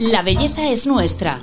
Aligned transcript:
La 0.00 0.22
belleza 0.22 0.70
es 0.70 0.86
nuestra. 0.86 1.40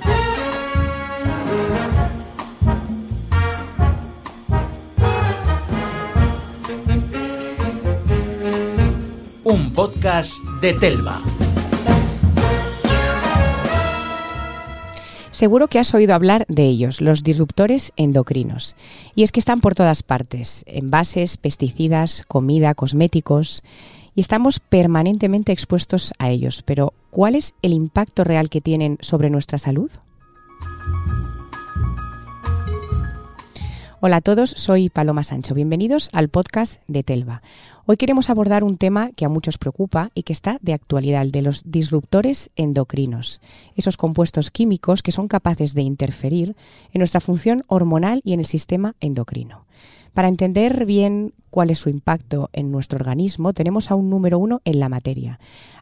Un 9.44 9.74
podcast 9.74 10.32
de 10.62 10.72
Telva. 10.72 11.20
Seguro 15.32 15.68
que 15.68 15.78
has 15.78 15.92
oído 15.92 16.14
hablar 16.14 16.46
de 16.48 16.64
ellos, 16.64 17.02
los 17.02 17.22
disruptores 17.22 17.92
endocrinos. 17.96 18.74
Y 19.14 19.22
es 19.22 19.32
que 19.32 19.40
están 19.40 19.60
por 19.60 19.74
todas 19.74 20.02
partes, 20.02 20.64
envases, 20.66 21.36
pesticidas, 21.36 22.24
comida, 22.26 22.72
cosméticos, 22.72 23.62
y 24.16 24.20
estamos 24.20 24.58
permanentemente 24.58 25.52
expuestos 25.52 26.12
a 26.18 26.30
ellos. 26.30 26.62
Pero, 26.64 26.94
¿cuál 27.10 27.36
es 27.36 27.54
el 27.62 27.74
impacto 27.74 28.24
real 28.24 28.48
que 28.48 28.62
tienen 28.62 28.96
sobre 29.00 29.30
nuestra 29.30 29.58
salud? 29.58 29.92
Hola 34.00 34.16
a 34.16 34.20
todos, 34.20 34.50
soy 34.50 34.88
Paloma 34.88 35.22
Sancho. 35.22 35.54
Bienvenidos 35.54 36.08
al 36.12 36.28
podcast 36.28 36.80
de 36.88 37.02
Telva. 37.02 37.42
Hoy 37.88 37.96
queremos 37.96 38.30
abordar 38.30 38.64
un 38.64 38.78
tema 38.78 39.12
que 39.12 39.24
a 39.24 39.28
muchos 39.28 39.58
preocupa 39.58 40.10
y 40.12 40.24
que 40.24 40.32
está 40.32 40.58
de 40.60 40.72
actualidad, 40.72 41.22
el 41.22 41.30
de 41.30 41.40
los 41.40 41.62
disruptores 41.70 42.50
endocrinos, 42.56 43.40
esos 43.76 43.96
compuestos 43.96 44.50
químicos 44.50 45.04
que 45.04 45.12
son 45.12 45.28
capaces 45.28 45.72
de 45.72 45.82
interferir 45.82 46.56
en 46.92 46.98
nuestra 46.98 47.20
función 47.20 47.62
hormonal 47.68 48.22
y 48.24 48.32
en 48.32 48.40
el 48.40 48.46
sistema 48.46 48.96
endocrino. 48.98 49.66
Para 50.14 50.26
entender 50.26 50.84
bien 50.84 51.32
cuál 51.50 51.70
es 51.70 51.78
su 51.78 51.88
impacto 51.88 52.50
en 52.52 52.72
nuestro 52.72 52.96
organismo, 52.96 53.52
tenemos 53.52 53.90
a 53.90 53.94
un 53.94 54.10
número 54.10 54.38
uno 54.38 54.62
en 54.64 54.80
la 54.80 54.88
materia, 54.88 55.38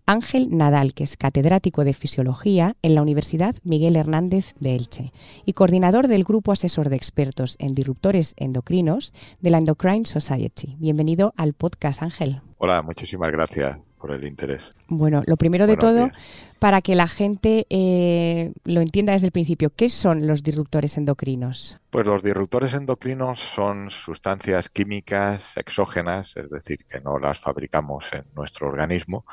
Ángel 0.07 0.49
Nadal, 0.51 0.93
que 0.93 1.05
es 1.05 1.17
catedrático 1.17 1.83
de 1.83 1.95
Fisiología 1.95 2.77
en 2.83 2.95
la 2.95 3.01
Universidad 3.01 3.55
Miguel 3.65 3.97
Hernández 3.97 4.55
de 4.61 4.75
Elche 4.75 5.13
y 5.47 5.55
coordinador 5.55 6.09
del 6.09 6.25
Grupo 6.25 6.53
Asesor 6.53 6.91
de 6.91 6.97
Expertos 6.97 7.57
en 7.59 7.75
Disruptores 7.75 8.35
Endocrinos 8.37 9.15
de 9.41 9.51
la 9.51 9.59
Endocrine 9.59 10.05
Society. 10.05 10.77
Bienvenido 10.79 11.33
al 11.37 11.55
podcast, 11.55 11.94
Ángel. 12.03 12.41
Hola, 12.59 12.83
muchísimas 12.83 13.31
gracias 13.31 13.79
por 13.99 14.13
el 14.13 14.25
interés. 14.27 14.63
Bueno, 14.89 15.23
lo 15.27 15.37
primero 15.37 15.67
de 15.67 15.79
todo, 15.79 16.11
para 16.59 16.83
que 16.83 16.95
la 16.95 17.07
gente 17.07 17.67
eh, 17.71 18.53
lo 18.65 18.83
entienda 18.83 19.15
desde 19.15 19.29
el 19.29 19.33
principio, 19.33 19.71
¿qué 19.75 19.89
son 19.89 20.27
los 20.27 20.43
disruptores 20.43 20.99
endocrinos? 20.99 21.79
Pues 21.91 22.07
los 22.07 22.23
disruptores 22.23 22.75
endocrinos 22.75 23.41
son 23.41 23.91
sustancias 23.91 24.69
químicas 24.69 25.57
exógenas, 25.57 26.37
es 26.37 26.51
decir, 26.51 26.85
que 26.85 27.01
no 27.01 27.19
las 27.19 27.41
fabricamos 27.41 28.05
en 28.13 28.25
nuestro 28.35 28.69
organismo 28.69 29.25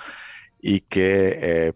y 0.62 0.82
que 0.82 1.39
eh, 1.42 1.73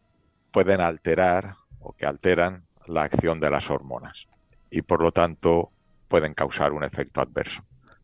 pueden 0.52 0.80
alterar 0.80 1.56
o 1.82 1.92
que 1.92 2.06
alteran 2.06 2.64
la 2.88 3.04
acción 3.04 3.40
de 3.42 3.50
las 3.50 3.70
hormonas 3.70 4.28
y 4.70 4.82
por 4.82 5.02
lo 5.02 5.12
tanto 5.12 5.70
pueden 6.08 6.34
causar 6.34 6.72
un 6.72 6.84
efecto 6.84 7.20
adverso 7.20 7.62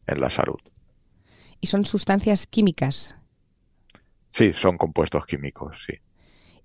en 0.07 0.19
la 0.19 0.29
salud. 0.29 0.59
¿Y 1.61 1.67
son 1.67 1.85
sustancias 1.85 2.47
químicas? 2.47 3.15
Sí, 4.27 4.53
son 4.53 4.77
compuestos 4.77 5.25
químicos, 5.25 5.77
sí. 5.85 5.93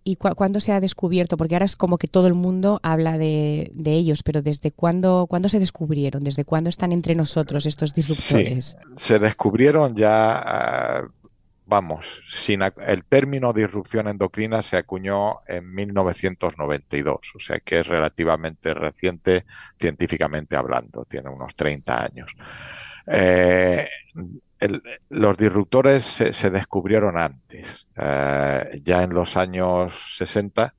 ¿Y 0.08 0.14
cuándo 0.14 0.61
se 0.61 0.70
ha 0.70 0.78
descubierto? 0.78 1.36
Porque 1.36 1.56
ahora 1.56 1.64
es 1.64 1.75
como 1.75 1.98
que 1.98 2.06
todo 2.06 2.28
el 2.28 2.34
mundo 2.34 2.78
habla 2.84 3.19
de, 3.19 3.72
ellos, 3.84 4.22
pero 4.22 4.41
¿desde 4.41 4.70
cuándo, 4.70 5.27
cuándo, 5.28 5.48
se 5.48 5.58
descubrieron? 5.58 6.22
¿Desde 6.22 6.44
cuándo 6.44 6.70
están 6.70 6.92
entre 6.92 7.16
nosotros 7.16 7.66
estos 7.66 7.92
disruptores? 7.92 8.78
se 8.97 9.19
descubrieron 9.19 9.97
ya, 9.97 11.03
eh, 11.03 11.08
vamos, 11.64 12.06
sin 12.31 12.62
el 12.62 13.05
término 13.05 13.53
disrupción 13.53 14.06
endocrina 14.06 14.62
se 14.62 14.77
acuñó 14.77 15.41
en 15.48 15.75
1992, 15.75 17.19
o 17.34 17.41
sea 17.41 17.58
que 17.58 17.81
es 17.81 17.86
relativamente 17.88 18.75
reciente 18.75 19.44
científicamente 19.77 20.55
hablando, 20.55 21.04
tiene 21.06 21.31
unos 21.31 21.56
30 21.56 22.04
años. 22.04 22.31
Eh, 23.09 23.88
los 25.09 25.37
disruptores 25.37 26.05
se, 26.05 26.50
descubrieron 26.50 27.17
antes. 27.17 27.87
Eh, 27.97 28.81
ya 28.83 29.03
en 29.03 29.15
los 29.15 29.37
años 29.37 29.94
60 30.17 30.75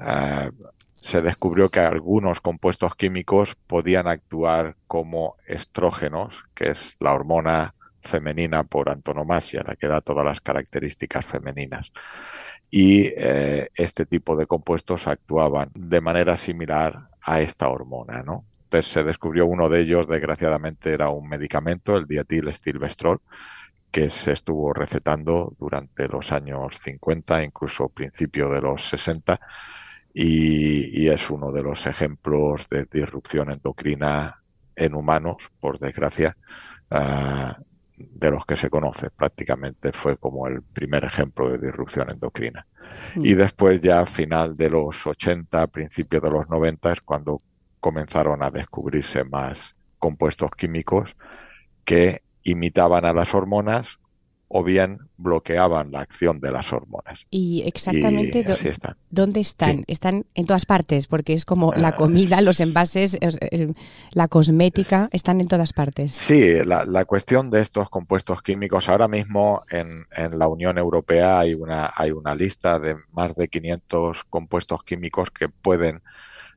eh, 0.00 0.50
se 0.94 1.22
descubrió 1.22 1.68
que 1.68 1.80
algunos 1.80 2.40
compuestos 2.40 2.94
químicos 2.96 3.54
podían 3.66 4.08
actuar 4.08 4.76
como 4.86 5.36
estrógenos, 5.46 6.34
que 6.54 6.70
es 6.70 6.96
la 7.00 7.12
hormona 7.12 7.74
femenina 8.00 8.64
por 8.64 8.88
antonomasia, 8.88 9.62
la 9.66 9.76
que 9.76 9.88
da 9.88 10.00
todas 10.00 10.24
las 10.24 10.40
características 10.40 11.26
femeninas. 11.26 11.92
Y 12.70 13.06
eh, 13.16 13.68
este 13.74 14.06
tipo 14.06 14.36
de 14.36 14.46
compuestos 14.46 15.06
actuaban 15.06 15.70
de 15.74 16.00
manera 16.00 16.36
similar 16.36 17.08
a 17.22 17.40
esta 17.40 17.68
hormona, 17.68 18.22
¿no? 18.22 18.44
Se 18.82 19.04
descubrió 19.04 19.46
uno 19.46 19.68
de 19.68 19.80
ellos, 19.80 20.08
desgraciadamente 20.08 20.92
era 20.92 21.08
un 21.08 21.28
medicamento, 21.28 21.96
el 21.96 22.06
dietil 22.06 22.52
stilbestrol, 22.52 23.20
que 23.90 24.10
se 24.10 24.32
estuvo 24.32 24.72
recetando 24.72 25.54
durante 25.58 26.08
los 26.08 26.32
años 26.32 26.78
50, 26.82 27.42
incluso 27.42 27.88
principio 27.88 28.50
de 28.50 28.60
los 28.60 28.88
60, 28.88 29.40
y, 30.12 31.08
es 31.08 31.30
uno 31.30 31.52
de 31.52 31.62
los 31.62 31.86
ejemplos 31.86 32.66
de 32.70 32.86
disrupción 32.90 33.50
endocrina 33.50 34.42
en 34.74 34.94
humanos, 34.94 35.36
por 35.60 35.78
desgracia, 35.78 36.36
ah, 36.90 37.58
de 37.96 38.30
los 38.30 38.44
que 38.46 38.56
se 38.56 38.70
conoce. 38.70 39.10
Prácticamente 39.10 39.92
fue 39.92 40.16
como 40.16 40.46
el 40.46 40.62
primer 40.62 41.04
ejemplo 41.04 41.50
de 41.50 41.58
disrupción 41.58 42.08
endocrina. 42.10 42.66
Mm. 43.14 43.26
Y 43.26 43.34
después 43.34 43.80
ya 43.80 44.00
a 44.00 44.06
final 44.06 44.56
de 44.56 44.70
los 44.70 45.06
80, 45.06 45.66
principios 45.68 46.22
de 46.22 46.30
los 46.30 46.48
90 46.48 46.92
es 46.92 47.00
cuando 47.02 47.38
comenzaron 47.86 48.42
a 48.42 48.50
descubrirse 48.50 49.22
más 49.22 49.76
compuestos 50.00 50.50
químicos 50.56 51.14
que 51.84 52.22
imitaban 52.42 53.04
a 53.04 53.12
las 53.12 53.32
hormonas 53.32 54.00
o 54.48 54.64
bien 54.64 54.98
bloqueaban 55.16 55.92
la 55.92 56.00
acción 56.00 56.40
de 56.40 56.50
las 56.50 56.72
hormonas. 56.72 57.20
¿Y 57.30 57.62
exactamente 57.64 58.44
dónde 59.08 59.38
están? 59.38 59.84
Están 59.86 60.26
en 60.34 60.46
todas 60.46 60.66
partes, 60.66 61.06
porque 61.06 61.32
es 61.32 61.44
como 61.44 61.72
la 61.74 61.88
ah, 61.88 61.94
comida, 61.94 62.40
los 62.40 62.58
envases, 62.58 63.16
la 64.10 64.26
cosmética, 64.26 65.08
están 65.12 65.40
en 65.40 65.46
todas 65.46 65.72
partes. 65.72 66.10
Sí, 66.10 66.54
la, 66.64 67.04
cuestión 67.04 67.50
de 67.50 67.60
estos 67.60 67.88
compuestos 67.88 68.42
químicos, 68.42 68.88
ahora 68.88 69.06
mismo 69.06 69.62
en, 69.70 70.06
en, 70.10 70.36
la 70.40 70.48
Unión 70.48 70.76
Europea 70.76 71.38
hay 71.38 71.54
una, 71.54 71.92
hay 71.94 72.10
una 72.10 72.34
lista 72.34 72.80
de 72.80 72.96
más 73.12 73.36
de 73.36 73.46
500 73.46 74.24
compuestos 74.28 74.82
químicos 74.82 75.30
que 75.30 75.48
pueden 75.48 76.02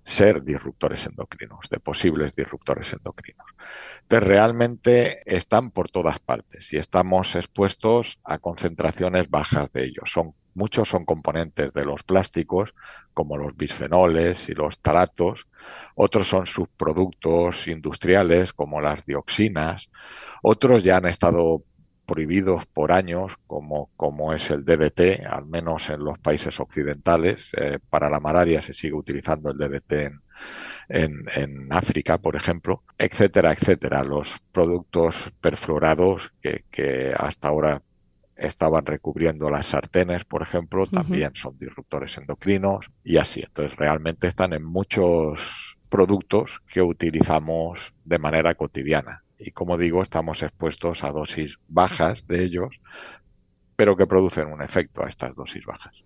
ser 0.10 0.44
disruptores 0.44 1.06
endocrinos, 1.06 1.70
de 1.70 1.80
posibles 1.80 2.36
disruptores 2.36 2.92
endocrinos. 2.94 3.46
Pero 4.08 4.26
realmente 4.26 5.22
están 5.26 5.70
por 5.70 5.90
todas 5.90 6.18
partes 6.18 6.74
y 6.74 6.78
estamos 6.78 7.36
expuestos 7.36 8.18
a 8.24 8.40
concentraciones 8.40 9.30
bajas 9.30 9.72
de 9.72 9.86
ellos. 9.86 10.12
Son, 10.12 10.34
muchos 10.56 10.90
son 10.90 11.06
componentes 11.06 11.72
de 11.74 11.86
los 11.86 12.02
plásticos, 12.02 12.74
como 13.14 13.38
los 13.38 13.56
bisfenoles 13.56 14.50
y 14.50 14.56
los 14.56 14.80
talatos. 14.80 15.46
Otros 15.94 16.28
son 16.28 16.48
subproductos 16.48 17.68
industriales, 17.68 18.52
como 18.52 18.82
las 18.82 19.06
dioxinas. 19.06 19.92
Otros 20.42 20.84
ya 20.84 20.98
han 20.98 21.06
estado 21.06 21.64
prohibidos 22.10 22.66
por 22.66 22.92
años, 22.92 23.34
como, 23.46 23.92
como 23.96 24.34
es 24.34 24.50
el 24.50 24.66
DDT, 24.66 25.28
al 25.30 25.46
menos 25.46 25.92
en 25.92 26.04
los 26.04 26.18
países 26.18 26.60
occidentales. 26.60 27.52
Eh, 27.56 27.78
para 27.88 28.10
la 28.10 28.20
malaria 28.20 28.64
se 28.64 28.74
sigue 28.74 28.96
utilizando 28.96 29.52
el 29.52 29.58
DDT 29.58 29.94
en, 30.90 31.26
en, 31.36 31.72
África, 31.72 32.18
por 32.18 32.36
ejemplo, 32.36 32.84
etcétera, 32.98 33.54
etcétera. 33.54 34.04
Los 34.04 34.28
productos 34.52 35.16
perfluorados 35.40 36.32
que, 36.42 36.66
que 36.72 37.14
hasta 37.16 37.50
ahora 37.50 37.84
estaban 38.36 38.88
recubriendo 38.88 39.52
las 39.52 39.68
sartenes, 39.68 40.26
por 40.26 40.42
ejemplo, 40.42 40.88
también 40.88 41.36
son 41.36 41.60
disruptores 41.60 42.18
endocrinos 42.18 42.90
y 43.04 43.18
así. 43.18 43.42
Entonces, 43.42 43.78
realmente 43.78 44.28
están 44.28 44.54
en 44.54 44.64
muchos 44.64 45.78
productos 45.90 46.60
que 46.74 46.82
utilizamos 46.82 47.94
de 48.04 48.18
manera 48.18 48.56
cotidiana 48.56 49.24
y 49.40 49.52
como 49.52 49.78
digo, 49.78 50.04
estamos 50.04 50.44
expuestos 50.44 51.04
a 51.04 51.12
dosis 51.12 51.58
bajas 51.68 52.28
de 52.28 52.44
ellos, 52.44 52.80
pero 53.76 53.96
que 53.96 54.06
producen 54.06 54.48
un 54.48 54.62
efecto 54.62 55.04
a 55.04 55.10
estas 55.10 55.34
dosis 55.34 55.66
bajas. 55.66 56.04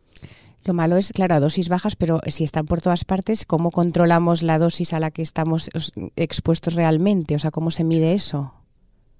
Lo 0.65 0.73
malo 0.73 0.95
es, 0.95 1.11
claro, 1.11 1.35
a 1.35 1.39
dosis 1.39 1.67
bajas, 1.67 1.95
pero 1.95 2.21
si 2.27 2.43
están 2.43 2.67
por 2.67 2.81
todas 2.81 3.03
partes, 3.03 3.45
¿cómo 3.45 3.71
controlamos 3.71 4.43
la 4.43 4.59
dosis 4.59 4.93
a 4.93 4.99
la 4.99 5.11
que 5.11 5.21
estamos 5.21 5.69
expuestos 6.15 6.75
realmente? 6.75 7.35
O 7.35 7.39
sea, 7.39 7.51
¿cómo 7.51 7.71
se 7.71 7.83
mide 7.83 8.13
eso? 8.13 8.53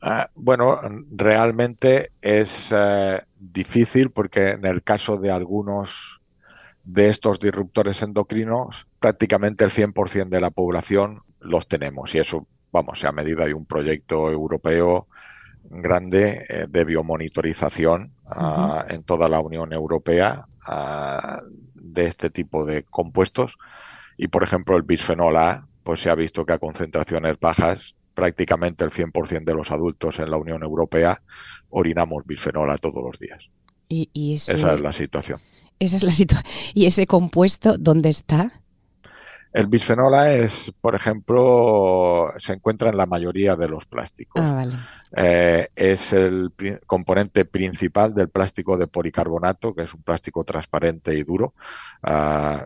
Ah, 0.02 0.30
bueno, 0.36 0.80
realmente 1.12 2.12
es 2.22 2.70
eh, 2.72 3.22
difícil 3.40 4.12
porque 4.12 4.52
en 4.52 4.66
el 4.66 4.84
caso 4.84 5.18
de 5.18 5.32
algunos 5.32 6.22
de 6.84 7.10
estos 7.10 7.40
disruptores 7.40 8.02
endocrinos, 8.02 8.86
prácticamente 9.00 9.64
el 9.64 9.72
100% 9.72 10.30
de 10.30 10.42
la 10.42 10.50
población 10.52 11.24
los 11.40 11.68
tenemos 11.68 12.14
y 12.16 12.20
eso 12.20 12.48
vamos, 12.74 13.00
se 13.00 13.08
ha 13.08 13.12
medido, 13.14 13.44
hay 13.44 13.54
un 13.54 13.66
proyecto 13.66 14.30
europeo 14.30 15.08
grande 15.64 16.46
eh, 16.50 16.66
de 16.68 16.84
biomonitorización 16.84 18.12
ah, 18.26 18.86
en 18.90 19.04
toda 19.04 19.30
la 19.30 19.40
Unión 19.40 19.72
Europea 19.72 20.46
ah, 20.66 21.42
de 21.76 22.06
este 22.06 22.30
tipo 22.30 22.66
de 22.66 22.84
compuestos 22.84 23.56
y, 24.18 24.28
por 24.28 24.44
ejemplo, 24.44 24.76
el 24.76 24.84
bisfenol 24.84 25.38
A, 25.38 25.68
pues 25.84 26.02
se 26.02 26.10
ha 26.10 26.16
visto 26.16 26.46
que 26.46 26.54
a 26.54 26.60
concentraciones 26.60 27.40
bajas 27.40 27.96
prácticamente 28.14 28.84
el 28.84 28.92
100% 28.92 29.44
de 29.44 29.54
los 29.54 29.72
adultos 29.72 30.20
en 30.20 30.30
la 30.30 30.38
Unión 30.38 30.64
Europea 30.64 31.22
orinamos 31.70 32.26
bisfenol 32.26 32.70
A 32.72 32.78
todos 32.78 33.04
los 33.04 33.20
días. 33.20 33.50
Y, 33.88 34.34
Esa 34.34 34.74
es 34.74 34.80
la 34.82 34.94
situación. 34.94 35.40
Esa 35.78 35.98
es 35.98 36.04
la 36.04 36.12
situación. 36.12 36.52
¿Y 36.74 36.88
ese 36.88 37.06
compuesto 37.06 37.78
dónde 37.78 38.10
está? 38.10 38.63
El 39.54 39.68
bisfenol 39.68 40.16
A 40.16 40.34
es, 40.34 40.74
por 40.82 40.96
ejemplo, 40.96 42.34
se 42.40 42.54
encuentra 42.54 42.90
en 42.90 42.98
la 42.98 43.06
mayoría 43.06 43.56
de 43.56 43.70
los 43.70 43.86
plásticos. 43.86 44.42
Ah, 44.44 44.64
eh, 45.16 45.70
es 45.76 46.12
el 46.12 46.52
componente 46.88 47.46
principal 47.46 48.16
del 48.16 48.30
plástico 48.30 48.78
de 48.78 48.88
policarbonato, 48.88 49.76
que 49.76 49.84
es 49.84 49.94
un 49.94 50.02
plástico 50.02 50.44
transparente 50.44 51.14
y 51.14 51.24
duro. 51.24 51.54
Ah, 52.02 52.66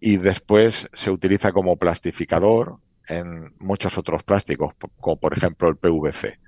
y 0.00 0.16
después 0.16 0.88
se 0.94 1.10
utiliza 1.10 1.52
como 1.52 1.76
plastificador 1.76 2.78
en 3.06 3.52
muchos 3.58 3.98
otros 3.98 4.22
plásticos, 4.22 4.74
como 4.98 5.16
por 5.16 5.36
ejemplo 5.36 5.68
el 5.68 5.76
PVC. 5.76 6.38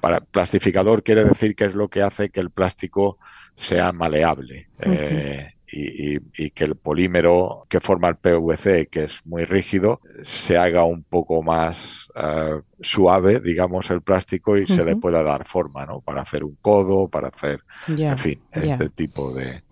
Para 0.00 0.20
plastificador 0.20 1.02
quiere 1.02 1.24
decir 1.24 1.54
que 1.54 1.66
es 1.66 1.74
lo 1.74 1.88
que 1.88 2.02
hace 2.02 2.30
que 2.30 2.40
el 2.40 2.50
plástico 2.50 3.18
sea 3.54 3.92
maleable 3.92 4.68
eh, 4.80 5.52
y, 5.72 6.50
que 6.50 6.64
el 6.64 6.74
polímero 6.76 7.66
que 7.68 7.80
forma 7.80 8.08
el 8.08 8.16
PVC, 8.16 8.88
que 8.88 9.04
es 9.04 9.20
muy 9.24 9.44
rígido, 9.44 10.00
se 10.22 10.56
haga 10.56 10.84
un 10.84 11.02
poco 11.02 11.42
más 11.42 12.08
eh, 12.16 12.60
suave, 12.80 13.40
digamos, 13.40 13.90
el 13.90 14.02
plástico 14.02 14.56
y 14.56 14.66
se 14.66 14.84
le 14.84 14.96
pueda 14.96 15.22
dar 15.22 15.46
forma, 15.46 15.86
¿no? 15.86 16.00
Para 16.00 16.22
hacer 16.22 16.44
un 16.44 16.56
codo, 16.60 17.08
para 17.08 17.28
hacer, 17.28 17.60
en 17.86 18.18
fin, 18.18 18.40
este 18.52 18.88
tipo 18.90 19.32
de, 19.32 19.62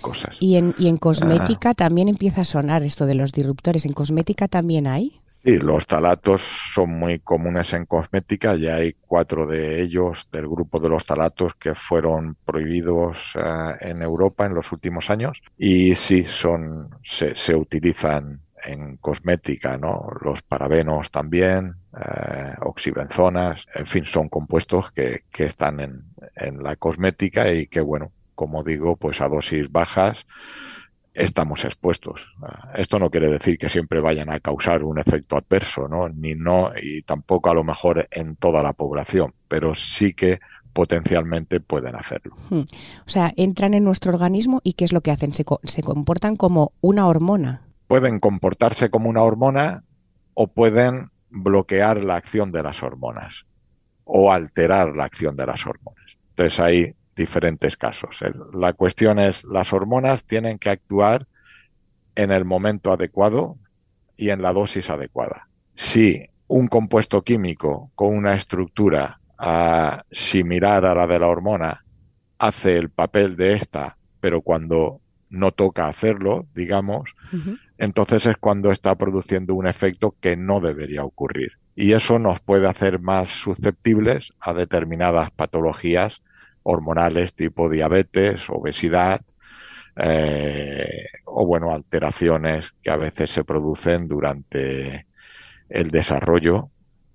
cosas. 0.00 0.36
¿Y 0.40 0.56
en, 0.56 0.74
y 0.78 0.88
en 0.88 0.96
cosmética 0.96 1.74
también 1.74 2.08
empieza 2.08 2.42
a 2.42 2.44
sonar 2.44 2.82
esto 2.82 3.06
de 3.06 3.14
los 3.14 3.32
disruptores. 3.32 3.86
¿En 3.86 3.92
cosmética 3.92 4.48
también 4.48 4.86
hay? 4.86 5.20
Sí, 5.46 5.58
los 5.58 5.86
talatos 5.86 6.42
son 6.74 6.90
muy 6.90 7.20
comunes 7.20 7.72
en 7.72 7.86
cosmética. 7.86 8.56
Ya 8.56 8.74
hay 8.76 8.94
cuatro 8.94 9.46
de 9.46 9.80
ellos 9.80 10.28
del 10.32 10.48
grupo 10.48 10.80
de 10.80 10.88
los 10.88 11.06
talatos 11.06 11.54
que 11.54 11.76
fueron 11.76 12.34
prohibidos 12.44 13.16
eh, 13.36 13.74
en 13.80 14.02
Europa 14.02 14.44
en 14.44 14.54
los 14.54 14.72
últimos 14.72 15.08
años. 15.08 15.40
Y 15.56 15.94
sí, 15.94 16.24
son, 16.24 16.90
se, 17.04 17.54
utilizan 17.54 18.40
en 18.64 18.96
cosmética, 18.96 19.76
¿no? 19.78 20.08
Los 20.20 20.42
parabenos 20.42 21.12
también, 21.12 21.76
eh, 21.96 22.54
oxibenzonas, 22.62 23.64
en 23.72 23.86
fin, 23.86 24.04
son 24.04 24.28
compuestos 24.28 24.90
que, 24.90 25.22
que 25.30 25.44
están 25.44 25.78
en, 25.78 26.02
en 26.34 26.60
la 26.60 26.74
cosmética 26.74 27.52
y 27.52 27.68
que, 27.68 27.80
bueno, 27.80 28.10
como 28.34 28.64
digo, 28.64 28.96
pues 28.96 29.20
a 29.20 29.28
dosis 29.28 29.70
bajas 29.70 30.26
estamos 31.16 31.64
expuestos. 31.64 32.20
Esto 32.74 32.98
no 32.98 33.10
quiere 33.10 33.28
decir 33.28 33.58
que 33.58 33.68
siempre 33.68 34.00
vayan 34.00 34.30
a 34.30 34.38
causar 34.40 34.84
un 34.84 34.98
efecto 34.98 35.36
adverso, 35.36 35.88
¿no? 35.88 36.08
Ni 36.08 36.34
no, 36.34 36.70
y 36.80 37.02
tampoco 37.02 37.50
a 37.50 37.54
lo 37.54 37.64
mejor 37.64 38.06
en 38.10 38.36
toda 38.36 38.62
la 38.62 38.74
población, 38.74 39.32
pero 39.48 39.74
sí 39.74 40.12
que 40.12 40.40
potencialmente 40.74 41.60
pueden 41.60 41.96
hacerlo. 41.96 42.36
Hmm. 42.50 42.64
O 43.06 43.08
sea, 43.08 43.32
entran 43.36 43.72
en 43.72 43.82
nuestro 43.82 44.12
organismo 44.12 44.60
y 44.62 44.74
¿qué 44.74 44.84
es 44.84 44.92
lo 44.92 45.00
que 45.00 45.10
hacen? 45.10 45.32
Se, 45.32 45.44
se 45.64 45.82
comportan 45.82 46.36
como 46.36 46.72
una 46.82 47.06
hormona. 47.06 47.62
Pueden 47.88 48.20
comportarse 48.20 48.90
como 48.90 49.08
una 49.08 49.22
hormona 49.22 49.84
o 50.34 50.48
pueden 50.48 51.06
bloquear 51.30 52.04
la 52.04 52.16
acción 52.16 52.52
de 52.52 52.62
las 52.62 52.82
hormonas 52.82 53.46
o 54.04 54.30
alterar 54.30 54.94
la 54.94 55.04
acción 55.04 55.34
de 55.34 55.46
las 55.46 55.66
hormonas. 55.66 56.18
Entonces 56.30 56.60
ahí 56.60 56.92
diferentes 57.16 57.76
casos. 57.76 58.18
La 58.52 58.74
cuestión 58.74 59.18
es, 59.18 59.42
las 59.44 59.72
hormonas 59.72 60.22
tienen 60.24 60.58
que 60.58 60.70
actuar 60.70 61.26
en 62.14 62.30
el 62.30 62.44
momento 62.44 62.92
adecuado 62.92 63.56
y 64.16 64.30
en 64.30 64.42
la 64.42 64.52
dosis 64.52 64.88
adecuada. 64.90 65.48
Si 65.74 66.28
un 66.46 66.68
compuesto 66.68 67.22
químico 67.22 67.90
con 67.94 68.16
una 68.16 68.34
estructura 68.34 69.18
ah, 69.38 70.04
similar 70.10 70.84
a 70.86 70.94
la 70.94 71.06
de 71.06 71.18
la 71.18 71.26
hormona 71.26 71.84
hace 72.38 72.76
el 72.76 72.90
papel 72.90 73.36
de 73.36 73.54
esta, 73.54 73.96
pero 74.20 74.42
cuando 74.42 75.00
no 75.28 75.52
toca 75.52 75.88
hacerlo, 75.88 76.46
digamos, 76.54 77.10
entonces 77.78 78.26
es 78.26 78.36
cuando 78.36 78.70
está 78.70 78.94
produciendo 78.94 79.54
un 79.54 79.66
efecto 79.66 80.14
que 80.20 80.36
no 80.36 80.60
debería 80.60 81.04
ocurrir. 81.04 81.52
Y 81.74 81.92
eso 81.92 82.18
nos 82.18 82.40
puede 82.40 82.68
hacer 82.68 83.00
más 83.00 83.28
susceptibles 83.28 84.32
a 84.40 84.54
determinadas 84.54 85.30
patologías 85.32 86.22
hormonales 86.66 87.32
tipo 87.34 87.68
diabetes, 87.68 88.42
obesidad 88.48 89.20
eh, 89.96 91.06
o 91.24 91.46
bueno, 91.46 91.72
alteraciones 91.72 92.72
que 92.82 92.90
a 92.90 92.96
veces 92.96 93.30
se 93.30 93.44
producen 93.44 94.08
durante 94.08 95.06
el 95.68 95.90
desarrollo 95.90 96.70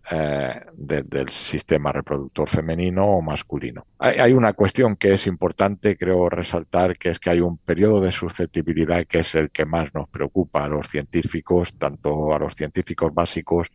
eh, 0.09 0.62
del 0.74 1.30
sistema 1.30 1.92
reproductor 1.92 2.50
femenino 2.50 3.06
o 3.06 3.21
masculino. 3.21 3.86
Hay, 4.00 4.18
hay, 4.18 4.33
una 4.33 4.53
cuestión 4.53 4.95
que 4.95 5.13
es 5.13 5.27
importante, 5.27 5.95
creo, 5.95 6.27
resaltar, 6.30 6.98
que 6.98 7.09
es 7.09 7.19
que 7.19 7.30
hay 7.30 7.42
un 7.42 7.57
periodo 7.57 8.01
de 8.01 8.12
susceptibilidad 8.12 9.06
que 9.06 9.19
es 9.19 9.36
el 9.36 9.51
que 9.51 9.65
más 9.65 9.94
nos 9.94 10.09
preocupa 10.09 10.63
a 10.63 10.69
los 10.69 10.88
científicos, 10.88 11.74
tanto 11.77 12.33
a 12.33 12.39
los 12.39 12.56
científicos 12.56 13.13
básicos 13.13 13.68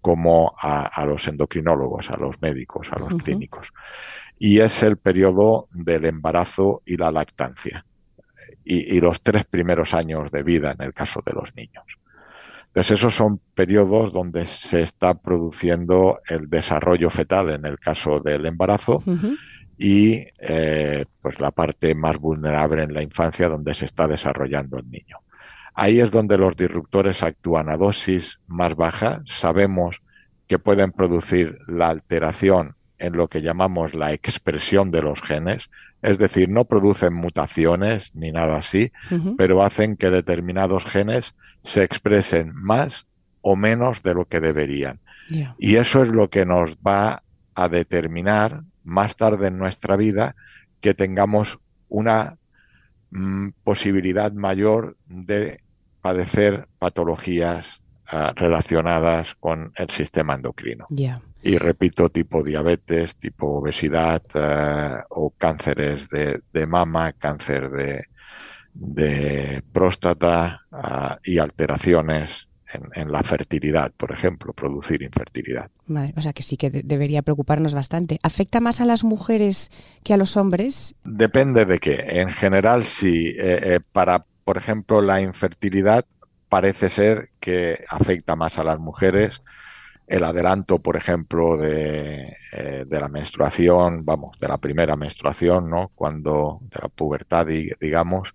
como 0.00 0.54
a, 0.58 1.04
los 1.06 1.26
endocrinólogos, 1.26 2.10
a 2.10 2.16
los 2.16 2.40
médicos, 2.40 2.88
a 2.92 2.98
los 2.98 3.14
clínicos. 3.22 3.68
Y 4.38 4.60
es 4.60 4.82
el 4.82 4.96
periodo 4.96 5.68
del 5.72 6.04
embarazo 6.04 6.82
y 6.86 6.96
la 6.96 7.10
lactancia. 7.10 7.84
Y, 8.64 9.00
los 9.00 9.22
tres 9.22 9.46
primeros 9.46 9.94
años 9.94 10.30
de 10.30 10.42
vida 10.42 10.72
en 10.72 10.82
el 10.82 10.92
caso 10.92 11.22
de 11.24 11.32
los 11.32 11.54
niños. 11.56 11.84
Entonces 12.66 12.98
esos 12.98 13.14
son 13.14 13.40
periodos 13.54 14.12
donde 14.12 14.44
se 14.44 14.82
está 14.82 15.14
produciendo 15.14 16.20
el 16.28 16.50
desarrollo 16.50 17.08
fetal 17.08 17.48
en 17.50 17.64
el 17.64 17.78
caso 17.78 18.20
del 18.20 18.44
embarazo 18.44 19.02
y 19.78 20.26
eh, 20.38 21.06
pues 21.22 21.40
la 21.40 21.50
parte 21.50 21.94
más 21.94 22.18
vulnerable 22.18 22.82
en 22.82 22.92
la 22.92 23.02
infancia 23.02 23.48
donde 23.48 23.72
se 23.72 23.86
está 23.86 24.06
desarrollando 24.06 24.76
el 24.78 24.90
niño. 24.90 25.16
Ahí 25.72 26.00
es 26.00 26.10
donde 26.10 26.36
los 26.36 26.56
disruptores 26.56 27.22
actúan 27.22 27.68
a 27.68 27.76
dosis 27.76 28.40
más 28.48 28.74
baja. 28.74 29.22
Sabemos 29.24 30.02
que 30.48 30.58
pueden 30.58 30.90
producir 30.90 31.58
la 31.68 31.88
alteración 31.88 32.74
en 32.98 33.16
lo 33.16 33.28
que 33.28 33.42
llamamos 33.42 33.94
la 33.94 34.12
expresión 34.12 34.90
de 34.90 35.02
los 35.02 35.20
genes, 35.22 35.70
es 36.02 36.18
decir, 36.18 36.48
no 36.48 36.64
producen 36.64 37.14
mutaciones 37.14 38.14
ni 38.14 38.32
nada 38.32 38.56
así, 38.56 38.92
pero 39.36 39.62
hacen 39.62 39.96
que 39.96 40.10
determinados 40.10 40.84
genes 40.84 41.34
se 41.62 41.82
expresen 41.82 42.52
más 42.54 43.06
o 43.40 43.56
menos 43.56 44.02
de 44.02 44.14
lo 44.14 44.26
que 44.26 44.40
deberían. 44.40 45.00
Y 45.58 45.76
eso 45.76 46.02
es 46.02 46.08
lo 46.08 46.30
que 46.30 46.46
nos 46.46 46.76
va 46.76 47.22
a 47.54 47.68
determinar 47.68 48.62
más 48.84 49.16
tarde 49.16 49.48
en 49.48 49.58
nuestra 49.58 49.96
vida 49.96 50.34
que 50.80 50.94
tengamos 50.94 51.58
una 51.88 52.38
mm, 53.10 53.50
posibilidad 53.62 54.32
mayor 54.32 54.96
de 55.06 55.60
padecer 56.00 56.68
patologías 56.78 57.80
ah, 58.06 58.32
relacionadas 58.34 59.34
con 59.34 59.72
el 59.76 59.90
sistema 59.90 60.34
endocrino. 60.34 60.86
Y 61.42 61.56
repito, 61.56 62.08
tipo 62.08 62.42
diabetes, 62.42 63.16
tipo 63.16 63.58
obesidad 63.58 64.22
eh, 64.34 65.02
o 65.10 65.30
cánceres 65.30 66.08
de, 66.08 66.66
mama, 66.66 67.12
cáncer 67.12 67.70
de, 67.70 68.04
de 68.74 69.62
próstata 69.72 70.62
ah, 70.72 71.18
y 71.22 71.38
alteraciones 71.38 72.48
en, 72.94 73.10
la 73.10 73.22
fertilidad, 73.22 73.92
por 73.96 74.12
ejemplo, 74.12 74.52
producir 74.52 75.02
infertilidad. 75.02 75.70
o 76.16 76.20
sea 76.20 76.32
que 76.32 76.42
sí 76.42 76.56
que 76.56 76.70
debería 76.70 77.22
preocuparnos 77.22 77.74
bastante. 77.74 78.18
¿Afecta 78.22 78.60
más 78.60 78.80
a 78.80 78.84
las 78.84 79.04
mujeres 79.04 79.70
que 80.02 80.12
a 80.12 80.16
los 80.16 80.36
hombres? 80.36 80.94
Depende 81.04 81.64
de 81.64 81.78
qué. 81.78 82.04
En 82.20 82.28
general, 82.28 82.84
sí. 82.84 83.28
Eh, 83.28 83.60
eh, 83.62 83.80
para 83.92 84.26
por 84.48 84.56
ejemplo, 84.56 85.02
la 85.02 85.20
infertilidad 85.20 86.06
parece 86.48 86.88
ser 86.88 87.28
que 87.38 87.84
afecta 87.86 88.34
más 88.34 88.58
a 88.58 88.64
las 88.64 88.78
mujeres. 88.78 89.42
El 90.08 90.24
adelanto, 90.24 90.78
por 90.78 90.96
ejemplo, 90.96 91.56
de, 91.58 92.34
eh, 92.52 92.84
la 92.88 93.08
menstruación, 93.08 94.04
vamos, 94.04 94.38
de 94.40 94.48
la 94.48 94.58
primera 94.58 94.96
menstruación, 94.96 95.68
¿no? 95.68 95.90
Cuando, 95.94 96.60
de 96.62 96.80
la 96.82 96.88
pubertad, 96.88 97.46
digamos, 97.46 98.32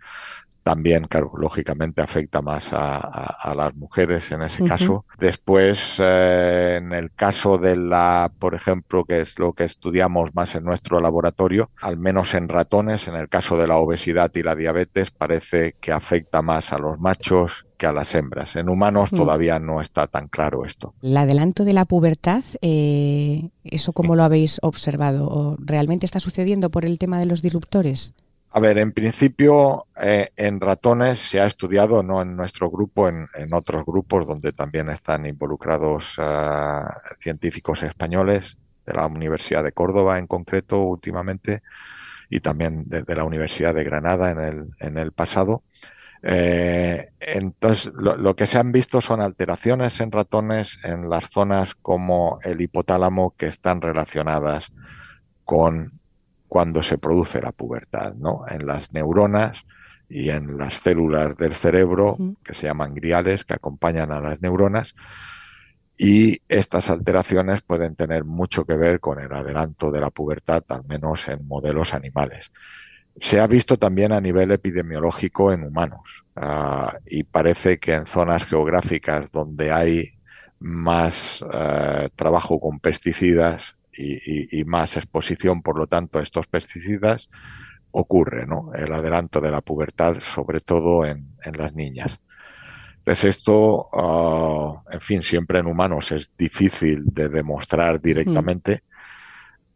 también, 0.64 1.06
claro, 1.08 1.32
lógicamente 1.38 2.02
afecta 2.02 2.42
más 2.42 2.70
a, 2.72 3.54
las 3.56 3.76
mujeres 3.76 4.32
en 4.32 4.42
ese 4.42 4.64
caso. 4.64 5.06
Después, 5.20 5.98
eh, 6.00 6.76
en 6.78 6.94
el 6.94 7.12
caso 7.12 7.58
de 7.58 7.76
la, 7.76 8.32
por 8.40 8.56
ejemplo, 8.56 9.04
que 9.04 9.22
es 9.22 9.38
lo 9.38 9.54
que 9.54 9.66
estudiamos 9.66 10.34
más 10.34 10.56
en 10.56 10.64
nuestro 10.64 11.02
laboratorio, 11.02 11.70
al 11.82 11.98
menos 11.98 12.34
en 12.34 12.48
ratones, 12.48 13.08
en 13.10 13.16
el 13.16 13.28
caso 13.28 13.58
de 13.58 13.68
la 13.68 13.76
obesidad 13.76 14.32
y 14.34 14.42
la 14.42 14.56
diabetes, 14.56 15.12
parece 15.12 15.76
que 15.82 15.92
afecta 15.92 16.42
más 16.42 16.72
a 16.72 16.78
los 16.78 16.98
machos 16.98 17.66
que 17.84 17.88
a 17.88 17.92
las 17.92 18.16
hembras. 18.16 18.56
En 18.56 18.70
humanos 18.70 19.10
todavía 19.12 19.60
no 19.60 19.82
está 19.82 20.08
tan 20.08 20.28
claro 20.28 20.64
esto. 20.64 20.94
El 21.02 21.18
adelanto 21.18 21.66
de 21.66 21.74
la 21.74 21.84
pubertad, 21.84 22.42
eh, 22.62 23.50
¿eso 23.66 23.92
cómo 23.92 24.16
lo 24.16 24.24
habéis 24.24 24.58
observado? 24.62 25.28
¿O 25.28 25.58
¿Realmente 25.60 26.06
está 26.06 26.22
sucediendo 26.22 26.70
por 26.70 26.86
el 26.86 26.98
tema 26.98 27.20
de 27.20 27.26
los 27.26 27.42
disruptores? 27.42 28.14
A 28.52 28.62
ver, 28.62 28.78
en 28.78 28.94
principio 28.94 29.88
eh, 30.02 30.30
en 30.38 30.62
ratones 30.62 31.20
se 31.20 31.42
ha 31.42 31.46
estudiado, 31.46 32.04
no 32.04 32.22
en 32.22 32.38
nuestro 32.38 32.72
grupo, 32.72 33.10
en, 33.10 33.54
otros 33.54 33.86
grupos 33.86 34.28
donde 34.28 34.54
también 34.54 34.90
están 34.90 35.26
involucrados 35.26 36.06
ah, 36.20 37.02
científicos 37.20 37.84
españoles 37.84 38.56
de 38.86 38.94
la 38.94 39.08
Universidad 39.08 39.62
de 39.62 39.74
Córdoba 39.74 40.20
en 40.20 40.28
concreto 40.28 40.80
últimamente 40.80 41.64
y 42.30 42.40
también 42.40 42.86
de, 42.88 43.04
la 43.14 43.26
Universidad 43.26 43.76
de 43.76 43.84
Granada 43.84 44.32
en 44.32 44.40
el, 44.40 44.68
en 44.80 44.98
el 44.98 45.12
pasado. 45.12 45.64
Eh, 46.26 47.10
entonces, 47.20 47.92
lo, 47.94 48.36
que 48.36 48.48
se 48.48 48.58
han 48.58 48.72
visto 48.72 49.02
son 49.02 49.20
alteraciones 49.20 50.00
en 50.00 50.12
ratones 50.12 50.80
en 50.84 51.10
las 51.10 51.30
zonas 51.30 51.76
como 51.76 52.40
el 52.44 52.62
hipotálamo 52.62 53.36
que 53.38 53.48
están 53.48 53.82
relacionadas 53.82 54.72
con 55.44 56.00
cuando 56.48 56.82
se 56.82 56.98
produce 56.98 57.42
la 57.42 57.52
pubertad, 57.52 58.14
¿no? 58.14 58.46
En 58.48 58.66
las 58.66 58.94
neuronas 58.94 59.66
y 60.08 60.30
en 60.30 60.58
las 60.58 60.76
células 60.76 61.36
del 61.36 61.54
cerebro, 61.54 62.18
que 62.44 62.54
se 62.54 62.68
llaman 62.68 62.94
griales, 62.94 63.44
que 63.44 63.56
acompañan 63.56 64.12
a 64.12 64.22
las 64.22 64.42
neuronas, 64.42 64.94
y 65.98 66.42
estas 66.48 66.90
alteraciones 66.90 67.62
pueden 67.64 67.96
tener 67.96 68.24
mucho 68.24 68.66
que 68.66 68.76
ver 68.76 69.00
con 69.00 69.20
el 69.20 69.34
adelanto 69.34 69.92
de 69.92 70.02
la 70.02 70.10
pubertad, 70.10 70.64
al 70.70 70.86
menos 70.86 71.28
en 71.28 71.46
modelos 71.48 71.94
animales. 71.94 72.52
Se 73.18 73.40
ha 73.40 73.48
visto 73.48 73.78
también 73.78 74.12
a 74.12 74.22
nivel 74.22 74.52
epidemiológico 74.52 75.52
en 75.52 75.64
humanos 75.64 76.24
ah, 76.36 76.98
y 77.06 77.24
parece 77.24 77.80
que 77.80 77.94
en 77.94 78.08
zonas 78.08 78.46
geográficas 78.46 79.32
donde 79.32 79.72
hay 79.72 80.14
más 80.60 81.44
eh, 81.54 82.10
trabajo 82.16 82.60
con 82.60 82.80
pesticidas 82.80 83.76
y, 83.96 84.64
más 84.66 84.98
exposición, 84.98 85.62
por 85.62 85.78
lo 85.78 85.86
tanto, 85.86 86.18
a 86.18 86.24
estos 86.24 86.48
pesticidas, 86.48 87.30
ocurre 87.92 88.48
¿no? 88.48 88.72
el 88.74 88.92
adelanto 88.92 89.40
de 89.40 89.52
la 89.52 89.62
pubertad, 89.62 90.18
sobre 90.34 90.62
todo 90.62 91.06
en, 91.06 91.36
las 91.56 91.74
niñas. 91.74 92.20
Entonces 93.00 93.38
esto, 93.38 93.90
ah, 93.94 94.82
en 94.90 95.02
fin, 95.02 95.22
siempre 95.22 95.60
en 95.60 95.68
humanos 95.68 96.12
es 96.12 96.32
difícil 96.38 97.04
de 97.06 97.30
demostrar 97.30 98.02
directamente, 98.02 98.84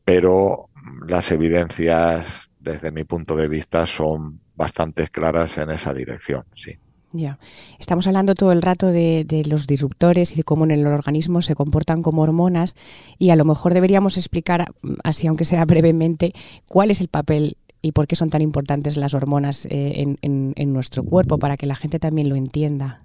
pero 0.03 0.70
las 1.06 1.32
evidencias, 1.32 2.46
desde 2.67 2.91
mi 2.91 3.03
punto 3.03 3.36
de 3.36 3.47
vista, 3.47 3.88
son 3.88 4.39
bastante 4.55 5.07
claras 5.07 5.57
en 5.57 5.71
esa 5.71 5.93
dirección, 5.93 6.43
sí. 6.55 6.77
Ya. 7.13 7.39
Estamos 7.79 8.05
hablando 8.07 8.36
todo 8.36 8.51
el 8.51 8.62
rato 8.62 8.88
de, 8.88 9.25
los 9.50 9.65
disruptores 9.65 10.33
y 10.33 10.36
de 10.36 10.43
cómo 10.43 10.65
en 10.65 10.71
el 10.71 10.86
organismo 10.86 11.41
se 11.41 11.55
comportan 11.55 12.01
como 12.01 12.21
hormonas 12.21 12.75
y 13.17 13.29
a 13.29 13.38
lo 13.38 13.45
mejor 13.45 13.74
deberíamos 13.74 14.17
explicar, 14.17 14.74
así 15.03 15.27
aunque 15.27 15.45
sea 15.45 15.63
brevemente, 15.65 16.33
cuál 16.67 16.91
es 16.91 17.00
el 17.00 17.07
papel 17.07 17.57
y 17.81 17.93
por 17.93 18.07
qué 18.07 18.15
son 18.15 18.29
tan 18.29 18.41
importantes 18.41 18.97
las 18.97 19.13
hormonas 19.13 19.65
eh, 19.69 20.17
en, 20.21 20.74
nuestro 20.74 21.03
cuerpo 21.03 21.39
para 21.39 21.55
que 21.55 21.65
la 21.65 21.75
gente 21.75 22.00
también 22.00 22.27
lo 22.27 22.36
entienda. 22.36 23.01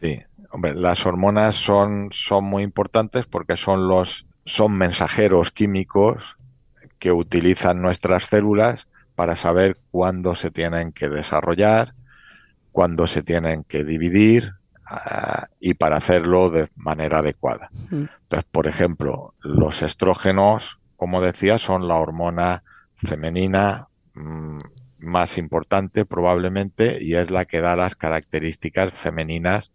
Sí, 0.00 0.20
hombre, 0.50 0.74
las 0.74 1.06
hormonas 1.06 1.54
son, 1.54 2.10
son 2.12 2.44
muy 2.44 2.62
importantes 2.62 3.26
porque 3.26 3.56
son 3.56 3.88
los 3.88 4.26
son 4.44 4.72
mensajeros 4.76 5.50
químicos 5.50 6.36
que 6.98 7.12
utilizan 7.12 7.80
nuestras 7.80 8.24
células 8.24 8.86
para 9.18 9.34
saber 9.34 9.76
cuándo 9.90 10.36
se 10.36 10.52
tienen 10.52 10.92
que 10.92 11.08
desarrollar, 11.08 11.92
cuando 12.70 13.08
se 13.08 13.24
tienen 13.24 13.64
que 13.64 13.82
dividir 13.82 14.52
ah, 14.86 15.48
y 15.58 15.74
para 15.74 15.96
hacerlo 15.96 16.50
de 16.50 16.68
manera 16.76 17.18
adecuada. 17.18 17.68
Entonces, 17.90 18.44
por 18.52 18.68
ejemplo, 18.68 19.34
los 19.42 19.82
estrógenos, 19.82 20.78
como 20.96 21.20
decía, 21.20 21.58
son 21.58 21.88
la 21.88 21.96
hormona 21.96 22.62
femenina 22.98 23.88
mm, 24.14 24.58
más 24.98 25.36
importante 25.36 26.04
probablemente 26.04 27.02
y 27.02 27.16
es 27.16 27.28
la 27.32 27.44
que 27.44 27.60
da 27.60 27.74
las 27.74 27.96
características 27.96 28.92
femeninas 28.92 29.72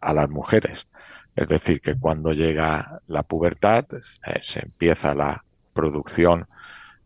a 0.00 0.12
las 0.14 0.28
mujeres. 0.28 0.88
Es 1.36 1.46
decir, 1.46 1.80
que 1.80 1.94
cuando 1.94 2.32
llega 2.32 2.98
la 3.06 3.22
pubertad 3.22 3.84
eh, 3.92 4.40
se 4.42 4.64
empieza 4.64 5.14
la 5.14 5.44
producción 5.74 6.48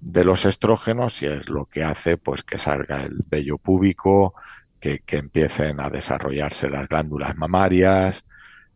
de 0.04 0.22
los 0.22 0.44
estrógenos 0.44 1.22
y 1.22 1.26
es 1.26 1.48
lo 1.48 1.64
que 1.64 1.82
hace 1.82 2.18
pues 2.18 2.42
que 2.42 2.58
salga 2.58 3.02
el 3.02 3.24
vello 3.26 3.56
púbico, 3.56 4.34
que, 4.78 5.02
empiecen 5.12 5.80
a 5.80 5.88
desarrollarse 5.88 6.68
las 6.68 6.86
glándulas 6.88 7.34
mamarias, 7.36 8.22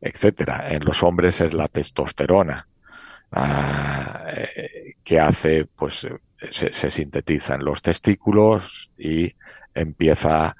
etcétera. 0.00 0.68
En 0.70 0.84
los 0.86 1.02
hombres 1.02 1.40
es 1.42 1.52
la 1.52 1.68
testosterona 1.68 2.66
ah, 3.32 4.24
eh, 4.34 4.94
que 5.04 5.20
hace, 5.20 5.66
pues, 5.66 6.06
se, 6.50 6.90
sintetiza 6.90 7.56
en 7.56 7.64
los 7.64 7.82
testículos 7.82 8.90
y 8.96 9.34
empieza 9.74 10.56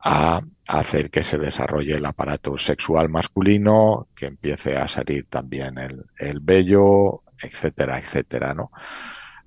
a 0.00 0.40
hacer 0.66 1.10
que 1.10 1.24
se 1.24 1.36
desarrolle 1.36 1.96
el 1.96 2.06
aparato 2.06 2.56
sexual 2.56 3.10
masculino, 3.10 4.08
que 4.16 4.26
empiece 4.26 4.78
a 4.78 4.88
salir 4.88 5.26
también 5.28 5.76
el, 5.76 6.04
el 6.18 6.40
vello, 6.40 7.22
etcétera, 7.42 7.98
etcétera, 7.98 8.54
¿no? 8.54 8.70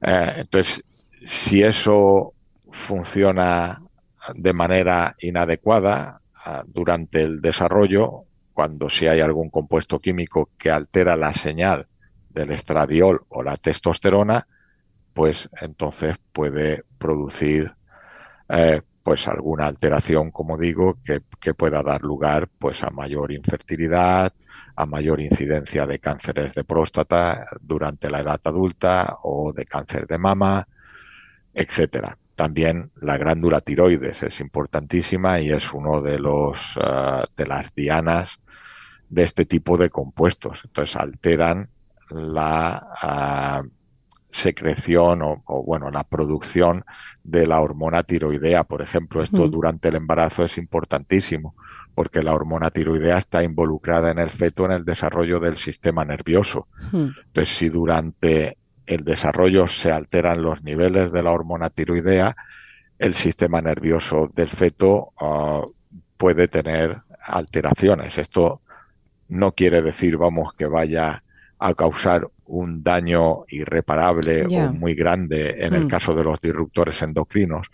Eh, 0.02 0.34
entonces, 0.38 0.84
si 1.26 1.64
eso 1.64 2.34
funciona 2.72 3.82
de 4.36 4.54
manera 4.54 5.16
inadecuada 5.20 6.22
ah, 6.46 6.64
durante 6.68 7.24
el 7.24 7.42
desarrollo, 7.42 8.24
cuando 8.54 8.90
si 8.90 9.08
hay 9.08 9.22
algún 9.22 9.50
compuesto 9.50 10.00
químico 10.00 10.50
que 10.58 10.70
altera 10.70 11.16
la 11.16 11.34
señal 11.34 11.88
del 12.30 12.52
estradiol 12.52 13.22
o 13.30 13.42
la 13.44 13.58
testosterona, 13.58 14.48
pues 15.14 15.50
entonces 15.62 16.18
puede 16.32 16.84
producir 16.98 17.74
eh, 18.50 18.82
pues 19.10 19.28
alguna 19.28 19.66
alteración, 19.66 20.30
como 20.30 20.56
digo, 20.56 21.00
que, 21.04 21.24
que, 21.40 21.56
pueda 21.56 21.82
dar 21.82 22.04
lugar 22.04 22.48
pues 22.60 22.84
a 22.84 22.92
mayor 22.92 23.32
infertilidad, 23.32 24.34
a 24.76 24.86
mayor 24.86 25.20
incidencia 25.20 25.88
de 25.88 25.98
cánceres 25.98 26.54
de 26.54 26.64
próstata 26.64 27.48
durante 27.60 28.08
la 28.12 28.20
edad 28.20 28.40
adulta 28.44 29.18
o 29.24 29.52
de 29.52 29.66
cáncer 29.66 30.06
de 30.06 30.20
mama, 30.20 30.68
etcétera. 31.56 32.20
También 32.36 32.92
la 33.02 33.18
glándula 33.18 33.62
tiroides 33.62 34.22
es 34.22 34.40
importantísima 34.42 35.40
y 35.40 35.50
es 35.50 35.74
uno 35.74 36.04
de 36.04 36.20
los 36.20 36.60
eh, 36.80 37.24
de 37.36 37.48
las 37.48 37.74
dianas 37.74 38.40
de 39.10 39.24
este 39.24 39.46
tipo 39.46 39.76
de 39.76 39.90
compuestos. 39.90 40.62
Entonces 40.66 40.96
alteran 40.96 41.68
la 42.12 43.64
eh, 43.64 43.70
secreción 44.30 45.22
o, 45.24 45.64
bueno 45.64 45.90
la 45.90 46.04
producción 46.04 46.86
de 47.24 47.48
la 47.48 47.62
hormona 47.62 48.04
tiroidea, 48.04 48.64
por 48.64 48.82
ejemplo. 48.82 49.24
Esto 49.24 49.48
durante 49.48 49.90
el 49.90 49.96
embarazo 49.96 50.44
es 50.44 50.58
importantísimo 50.58 51.56
porque 51.96 52.24
la 52.24 52.34
hormona 52.34 52.72
tiroidea 52.72 53.18
está 53.18 53.44
involucrada 53.44 54.12
en 54.12 54.20
el 54.20 54.30
feto 54.30 54.66
en 54.66 54.72
el 54.72 54.86
desarrollo 54.86 55.40
del 55.40 55.58
sistema 55.58 56.06
nervioso. 56.06 56.68
Entonces, 56.94 57.58
si 57.58 57.70
durante 57.70 58.58
el 58.86 59.04
desarrollo 59.04 59.68
se 59.68 59.92
alteran 59.92 60.42
los 60.42 60.64
niveles 60.64 61.12
de 61.12 61.24
la 61.24 61.32
hormona 61.32 61.70
tiroidea, 61.70 62.36
el 62.98 63.14
sistema 63.14 63.62
nervioso 63.62 64.32
del 64.34 64.50
feto 64.50 65.14
ah, 65.20 65.64
puede 66.18 66.48
tener 66.48 67.02
alteraciones. 67.22 68.18
Esto 68.18 68.62
no 69.28 69.52
quiere 69.54 69.82
decir, 69.82 70.18
vamos, 70.18 70.54
que 70.54 70.66
vaya 70.66 71.24
a 71.60 71.74
causar 71.74 72.28
un 72.46 72.84
daño 72.84 73.46
irreparable 73.50 74.46
o 74.46 74.74
muy 74.74 74.96
grande 74.96 75.58
en 75.60 75.74
el 75.74 75.86
mm. 75.86 75.90
caso 75.90 76.14
de 76.14 76.24
los 76.24 76.42
disruptores 76.42 77.02
endocrinos, 77.02 77.70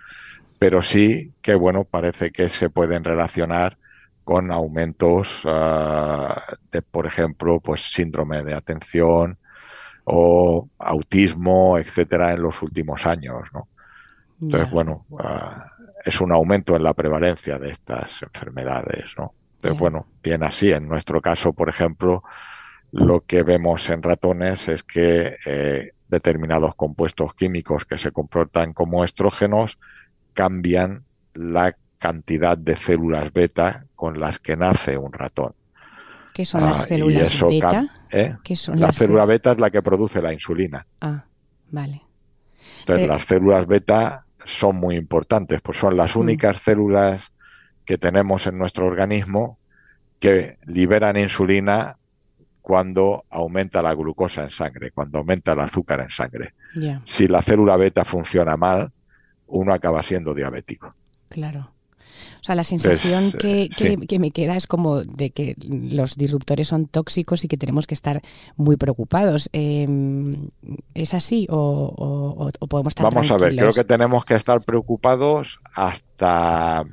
pero 0.59 0.81
sí 0.81 1.31
que, 1.41 1.55
bueno, 1.55 1.83
parece 1.83 2.31
que 2.31 2.49
se 2.49 2.69
pueden 2.69 3.03
relacionar 3.03 3.77
con 4.23 4.51
aumentos 4.51 5.29
ah, 5.45 6.41
de, 6.71 6.81
por 6.81 7.05
ejemplo, 7.05 7.59
pues 7.59 7.91
síndrome 7.91 8.43
de 8.43 8.55
atención, 8.55 9.37
o 10.05 10.69
autismo, 10.77 11.77
etcétera, 11.77 12.31
en 12.31 12.43
los 12.43 12.61
últimos 12.61 13.05
años, 13.05 13.47
¿no? 13.53 13.67
Entonces, 14.41 14.69
bueno, 14.71 15.05
ah, 15.19 15.65
es 16.03 16.21
un 16.21 16.31
aumento 16.31 16.75
en 16.75 16.83
la 16.83 16.93
prevalencia 16.93 17.57
de 17.57 17.69
estas 17.69 18.21
enfermedades, 18.21 19.13
¿no? 19.17 19.33
Entonces, 19.55 19.79
bueno, 19.79 20.05
bien 20.21 20.43
así. 20.43 20.71
En 20.71 20.87
nuestro 20.87 21.21
caso, 21.21 21.53
por 21.53 21.69
ejemplo, 21.69 22.23
lo 22.95 23.25
que 23.25 23.43
vemos 23.43 23.89
en 23.89 24.01
ratones 24.01 24.69
es 24.69 24.81
que 24.81 25.35
eh, 25.45 25.91
determinados 26.07 26.75
compuestos 26.75 27.33
químicos 27.35 27.83
que 27.83 27.97
se 27.97 28.11
comportan 28.11 28.71
como 28.71 29.03
estrógenos 29.03 29.77
cambian 30.33 31.03
la 31.33 31.75
cantidad 31.97 32.57
de 32.57 32.77
células 32.77 33.33
beta 33.33 33.85
con 33.95 34.21
las 34.21 34.39
que 34.39 34.55
nace 34.55 34.97
un 34.97 35.11
ratón. 35.11 35.53
¿Qué 36.33 36.45
son 36.45 36.61
las 36.61 36.83
ah, 36.83 36.87
células 36.87 37.41
beta? 37.41 37.85
¿eh? 38.11 38.35
la 38.75 38.93
célula 38.93 39.25
beta 39.25 39.51
es 39.51 39.59
la 39.59 39.69
que 39.69 39.81
produce 39.81 40.21
la 40.21 40.31
insulina. 40.31 40.87
Ah, 41.01 41.25
vale. 41.71 42.01
Entonces, 42.79 43.09
las 43.09 43.23
células 43.23 43.67
beta 43.67 44.25
son 44.45 44.77
muy 44.77 44.95
importantes, 44.95 45.59
pues 45.61 45.77
son 45.77 45.97
las 45.97 46.15
mm. 46.15 46.19
únicas 46.19 46.57
células 46.59 47.33
que 47.83 47.97
tenemos 47.97 48.47
en 48.47 48.57
nuestro 48.57 48.85
organismo 48.85 49.59
que 50.19 50.59
liberan 50.65 51.17
insulina 51.17 51.97
cuando 52.65 53.25
aumenta 53.29 53.79
la 53.83 53.93
glucosa 53.93 54.41
en 54.41 54.49
sangre, 54.49 54.89
cuando 54.89 55.19
aumenta 55.19 55.51
el 55.51 55.59
azúcar 55.59 55.99
en 55.99 56.09
sangre. 56.09 56.55
Si 57.03 57.27
la 57.27 57.43
célula 57.43 57.77
beta 57.77 58.03
funciona 58.03 58.57
mal, 58.57 58.91
uno 59.45 59.71
acaba 59.71 60.01
siendo 60.01 60.33
diabético. 60.33 60.91
Claro. 61.29 61.69
O 62.41 62.43
sea, 62.43 62.55
la 62.55 62.63
sensación 62.63 63.33
que, 63.33 63.69
que, 63.69 64.17
me 64.17 64.31
queda 64.31 64.55
es 64.55 64.65
como 64.65 65.01
de 65.01 65.29
que 65.29 65.55
los 65.63 66.15
disruptores 66.15 66.67
son 66.67 66.87
tóxicos 66.87 67.43
y 67.43 67.47
que 67.47 67.55
tenemos 67.55 67.85
que 67.85 67.93
estar 67.93 68.21
muy 68.55 68.77
preocupados. 68.77 69.47
Em, 69.53 70.49
¿Es 70.95 71.13
así 71.13 71.45
o, 71.51 72.49
podemos 72.67 72.91
estar 72.91 73.05
Vamos 73.13 73.29
a 73.29 73.37
ver, 73.37 73.55
creo 73.55 73.73
que 73.73 73.83
tenemos 73.83 74.25
que 74.25 74.33
estar 74.33 74.59
preocupados 74.61 75.59
hasta... 75.71 76.83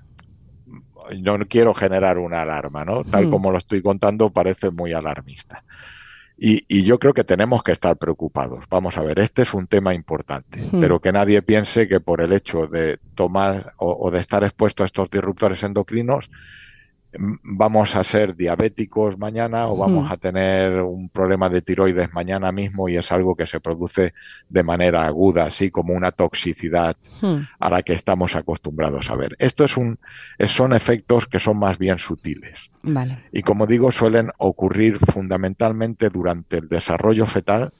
No 1.20 1.38
quiero 1.46 1.74
generar 1.74 2.18
una 2.18 2.42
alarma, 2.42 2.84
¿no? 2.84 3.04
Tal 3.04 3.30
como 3.30 3.50
lo 3.50 3.58
estoy 3.58 3.82
contando 3.82 4.30
parece 4.30 4.70
muy 4.70 4.92
alarmista. 4.92 5.62
Y, 6.44 6.82
yo 6.82 6.98
creo 6.98 7.14
que 7.14 7.22
tenemos 7.22 7.62
que 7.62 7.70
estar 7.70 7.96
preocupados. 7.96 8.64
Vamos 8.68 8.96
a 8.96 9.02
ver, 9.02 9.20
este 9.20 9.42
es 9.42 9.54
un 9.54 9.68
tema 9.68 9.94
importante, 9.94 10.58
hmm. 10.58 10.80
pero 10.80 11.00
que 11.00 11.12
nadie 11.12 11.40
piense 11.42 11.86
que 11.86 12.00
por 12.00 12.20
el 12.20 12.32
hecho 12.32 12.66
de 12.66 12.98
tomar 13.14 13.74
o, 13.76 14.10
de 14.10 14.18
estar 14.18 14.42
expuesto 14.42 14.82
a 14.82 14.86
estos 14.86 15.08
disruptores 15.08 15.62
endocrinos 15.62 16.30
vamos 17.18 17.94
a 17.94 18.04
ser 18.04 18.34
diabéticos 18.36 19.18
mañana 19.18 19.68
o 19.68 19.76
vamos 19.76 20.08
hmm. 20.08 20.12
a 20.12 20.16
tener 20.16 20.80
un 20.82 21.08
problema 21.08 21.48
de 21.48 21.62
tiroides 21.62 22.12
mañana 22.12 22.52
mismo 22.52 22.88
y 22.88 22.96
es 22.96 23.12
algo 23.12 23.34
que 23.34 23.46
se 23.46 23.60
produce 23.60 24.14
de 24.48 24.62
manera 24.62 25.06
aguda, 25.06 25.44
así 25.44 25.70
como 25.70 25.94
una 25.94 26.12
toxicidad 26.12 26.96
hmm. 27.20 27.36
a 27.58 27.70
la 27.70 27.82
que 27.82 27.92
estamos 27.92 28.34
acostumbrados 28.34 29.10
a 29.10 29.16
ver. 29.16 29.36
Esto 29.38 29.64
es 29.64 29.76
un, 29.76 29.98
son 30.46 30.72
efectos 30.72 31.26
que 31.26 31.38
son 31.38 31.58
más 31.58 31.78
bien 31.78 31.98
sutiles. 31.98 32.70
Y 33.32 33.42
como 33.42 33.66
digo, 33.66 33.92
suelen 33.92 34.30
ocurrir 34.38 34.98
fundamentalmente 34.98 36.10
durante 36.10 36.58
el 36.58 36.68
desarrollo 36.68 37.26
fetal 37.26 37.70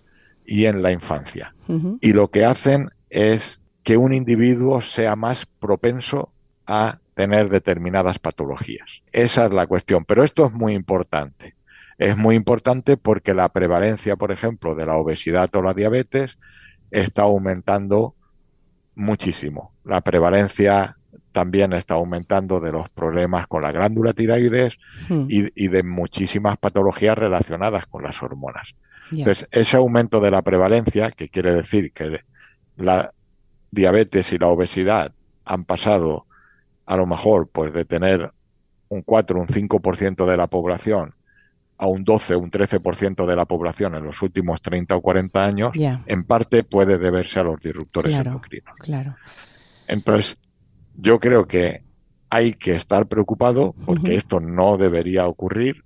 y 0.47 0.67
en 0.67 0.83
la 0.83 0.93
infancia. 0.93 1.55
Y 2.01 2.13
lo 2.13 2.31
que 2.31 2.45
hacen 2.45 2.91
es 3.09 3.61
que 3.83 3.97
un 3.97 4.13
individuo 4.13 4.81
sea 4.81 5.17
más 5.17 5.47
propenso 5.47 6.33
a 6.67 6.99
tener 7.15 7.49
determinadas 7.51 8.19
patologías. 8.19 9.03
Esa 9.13 9.47
es 9.47 9.53
la 9.53 9.67
cuestión, 9.67 10.05
pero 10.05 10.25
esto 10.25 10.47
es 10.47 10.53
muy 10.53 10.75
importante. 10.75 11.55
Es 11.99 12.17
muy 12.17 12.35
importante 12.35 12.97
porque 12.97 13.35
la 13.35 13.49
prevalencia, 13.51 14.17
por 14.17 14.33
ejemplo, 14.33 14.75
de 14.75 14.87
la 14.87 14.97
obesidad 14.97 15.55
o 15.55 15.63
la 15.63 15.75
diabetes 15.75 16.39
está 16.91 17.23
aumentando 17.23 18.15
muchísimo. 18.95 19.73
La 19.85 20.01
prevalencia 20.01 20.97
también 21.33 21.73
está 21.73 21.95
aumentando 21.95 22.61
de 22.61 22.73
los 22.73 22.89
problemas 22.91 23.47
con 23.47 23.63
la 23.63 23.73
glándula 23.73 24.13
tiroides 24.13 24.79
hmm. 25.09 25.27
y, 25.29 25.69
de 25.69 25.83
muchísimas 25.83 26.59
patologías 26.59 27.17
relacionadas 27.17 27.87
con 27.87 28.03
las 28.03 28.23
hormonas. 28.23 28.75
Entonces, 29.11 29.47
ese 29.51 29.77
aumento 29.77 30.21
de 30.21 30.31
la 30.31 30.43
prevalencia, 30.43 31.11
que 31.11 31.29
quiere 31.29 31.55
decir 31.55 31.93
que 31.93 32.21
la 32.77 33.13
diabetes 33.71 34.33
y 34.33 34.39
la 34.39 34.49
obesidad 34.49 35.13
han 35.45 35.65
pasado 35.65 36.27
a 36.87 36.97
lo 36.97 37.07
mejor 37.07 37.49
pues 37.49 37.73
de 37.73 37.85
tener 37.85 38.33
un 38.89 39.03
4, 39.03 39.41
un 39.41 39.47
5% 39.47 40.27
de 40.27 40.37
la 40.37 40.47
población 40.47 41.15
a 41.79 41.87
un 41.87 42.05
12, 42.05 42.37
un 42.37 42.51
13% 42.51 43.27
de 43.27 43.35
la 43.35 43.45
población 43.45 43.97
en 43.97 44.05
los 44.05 44.23
últimos 44.23 44.63
30 44.63 44.95
o 44.95 45.01
40 45.01 45.45
años, 45.45 45.73
en 45.75 46.25
parte 46.25 46.63
puede 46.63 46.97
deberse 46.97 47.41
a 47.41 47.43
los 47.43 47.61
disruptores 47.61 48.15
endocrinos. 48.15 48.77
Claro. 48.79 49.17
Entonces, 49.89 50.37
yo 50.95 51.19
creo 51.19 51.47
que 51.47 51.83
hay 52.31 52.53
que 52.53 52.77
estar 52.77 53.07
preocupado 53.07 53.75
porque 53.85 54.15
esto 54.15 54.39
no 54.39 54.77
debería 54.77 55.27
ocurrir 55.27 55.85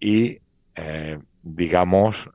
y, 0.00 0.38
eh, 0.74 1.18
digamos, 1.42 2.30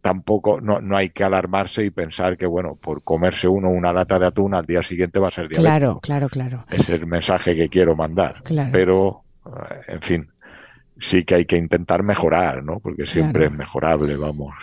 tampoco 0.00 0.60
no, 0.60 0.80
no, 0.80 0.96
hay 0.96 1.10
que 1.10 1.24
alarmarse 1.24 1.84
y 1.84 1.90
pensar 1.90 2.36
que, 2.36 2.46
bueno, 2.46 2.76
por 2.80 3.02
comerse 3.02 3.48
uno 3.48 3.70
una 3.70 3.92
lata 3.92 4.18
de 4.18 4.26
atún 4.26 4.54
al 4.54 4.66
día 4.66 4.82
siguiente 4.82 5.20
va 5.20 5.28
a 5.28 5.30
ser 5.30 5.48
diabético. 5.48 5.62
Claro, 5.62 6.00
claro, 6.00 6.28
claro. 6.28 6.64
Es 6.70 6.88
el 6.88 7.06
mensaje 7.06 7.54
que 7.54 7.68
quiero 7.68 7.96
mandar. 7.96 8.42
Pero, 8.72 9.22
eh, 9.46 9.74
en 9.88 10.00
fin, 10.00 10.28
sí 11.00 11.24
que 11.24 11.34
hay 11.34 11.44
que 11.44 11.56
intentar 11.56 12.02
mejorar, 12.02 12.62
¿no? 12.62 12.78
Porque 12.80 13.06
siempre 13.06 13.46
es 13.46 13.52
mejorable, 13.52 14.16
vamos. 14.16 14.54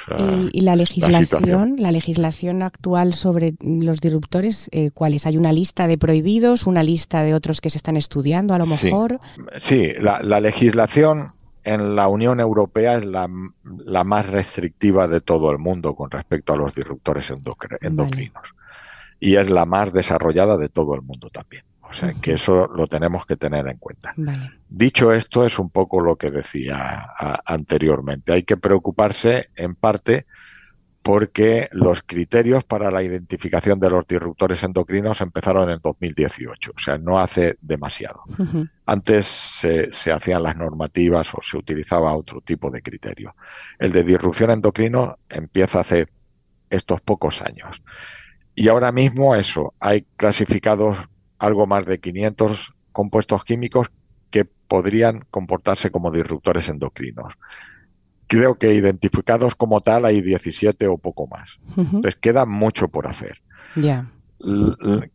¿Y, 0.52 0.62
la 0.62 0.76
legislación, 0.76 1.76
la, 1.78 1.91
legislación 1.91 2.63
actual 2.63 3.13
sobre 3.13 3.56
los 3.62 4.00
disruptores, 4.00 4.69
eh, 4.71 4.91
¿cuáles? 4.91 5.26
¿Hay 5.26 5.38
una 5.38 5.52
lista 5.52 5.88
de 5.88 5.97
prohibidos, 5.97 6.67
una 6.67 6.84
lista 6.84 7.23
de 7.23 7.34
otros 7.34 7.62
que 7.62 7.69
se 7.69 7.78
están 7.78 7.97
estudiando 7.97 8.54
a 8.54 8.60
lo 8.60 8.65
mejor? 8.65 9.19
Sí, 9.58 9.93
la, 10.00 10.21
la 10.21 10.39
legislación 10.39 11.34
en 11.67 11.97
la 11.97 12.08
Unión 12.08 12.39
Europea 12.39 12.95
es 12.95 13.06
la, 13.06 13.27
más 13.27 14.30
restrictiva 14.30 15.06
de 15.10 15.19
todo 15.19 15.51
el 15.51 15.58
mundo 15.58 15.95
con 15.95 16.10
respecto 16.10 16.53
a 16.53 16.56
los 16.56 16.73
disruptores 16.73 17.30
endocrinos. 17.82 18.43
Y 19.19 19.36
es 19.36 19.49
la 19.49 19.65
más 19.65 19.91
desarrollada 19.91 20.56
de 20.56 20.69
todo 20.69 20.95
el 20.95 21.01
mundo 21.01 21.30
también. 21.30 21.65
O 21.82 21.93
sea, 21.93 22.13
que 22.13 22.34
eso 22.34 22.67
lo 22.67 22.88
tenemos 22.88 23.25
que 23.25 23.36
tener 23.36 23.67
en 23.67 23.77
cuenta. 23.77 24.13
Dicho 24.69 25.12
esto, 25.12 25.45
es 25.45 25.60
un 25.60 25.69
poco 25.69 25.99
lo 25.99 26.15
que 26.15 26.32
decía 26.32 27.06
anteriormente. 27.45 28.32
Hay 28.32 28.43
que 28.43 28.56
preocuparse 28.56 29.49
en 29.56 29.75
parte 29.75 30.25
porque 31.08 31.70
los 31.72 32.02
criterios 32.02 32.65
para 32.65 32.91
la 32.91 33.02
identificación 33.02 33.80
de 33.80 33.89
los 33.89 34.06
disruptores 34.06 34.62
endocrinos 34.63 35.22
empezaron 35.22 35.70
en 35.70 35.80
2018, 35.82 36.74
o 36.76 36.80
sea, 36.82 36.98
no 36.98 37.17
hace 37.17 37.56
demasiado. 37.62 38.24
Antes 38.86 39.26
se, 39.26 40.12
hacían 40.12 40.43
las 40.43 40.58
normativas 40.58 41.34
o 41.34 41.39
se 41.41 41.56
utilizaba 41.56 42.13
otro 42.13 42.41
tipo 42.41 42.70
de 42.70 42.82
criterio. 42.82 43.38
El 43.80 43.93
de 43.93 44.04
disrupción 44.04 44.52
endocrino 44.52 45.17
empieza 45.30 45.80
hace 45.80 46.08
estos 46.70 47.00
pocos 47.00 47.41
años. 47.41 47.82
Y 48.54 48.67
ahora 48.67 48.91
mismo 48.91 49.34
eso, 49.34 49.76
hay 49.80 50.06
clasificados 50.17 50.98
algo 51.39 51.67
más 51.67 51.86
de 51.86 52.02
500 52.02 52.74
compuestos 52.91 53.46
químicos 53.46 53.88
que 54.30 54.43
podrían 54.43 55.22
comportarse 55.32 55.89
como 55.89 56.12
disruptores 56.12 56.67
endocrinos 56.67 57.34
creo 58.28 58.56
que 58.56 58.74
identificados 58.74 59.56
como 59.56 59.80
tal 59.80 60.06
hay 60.06 60.22
17 60.22 60.88
o 60.88 60.98
poco 60.98 61.28
más. 61.28 61.58
Entonces 61.76 62.16
queda 62.16 62.46
mucho 62.46 62.90
por 62.90 63.08
hacer. 63.08 63.42
Ya. 63.76 64.12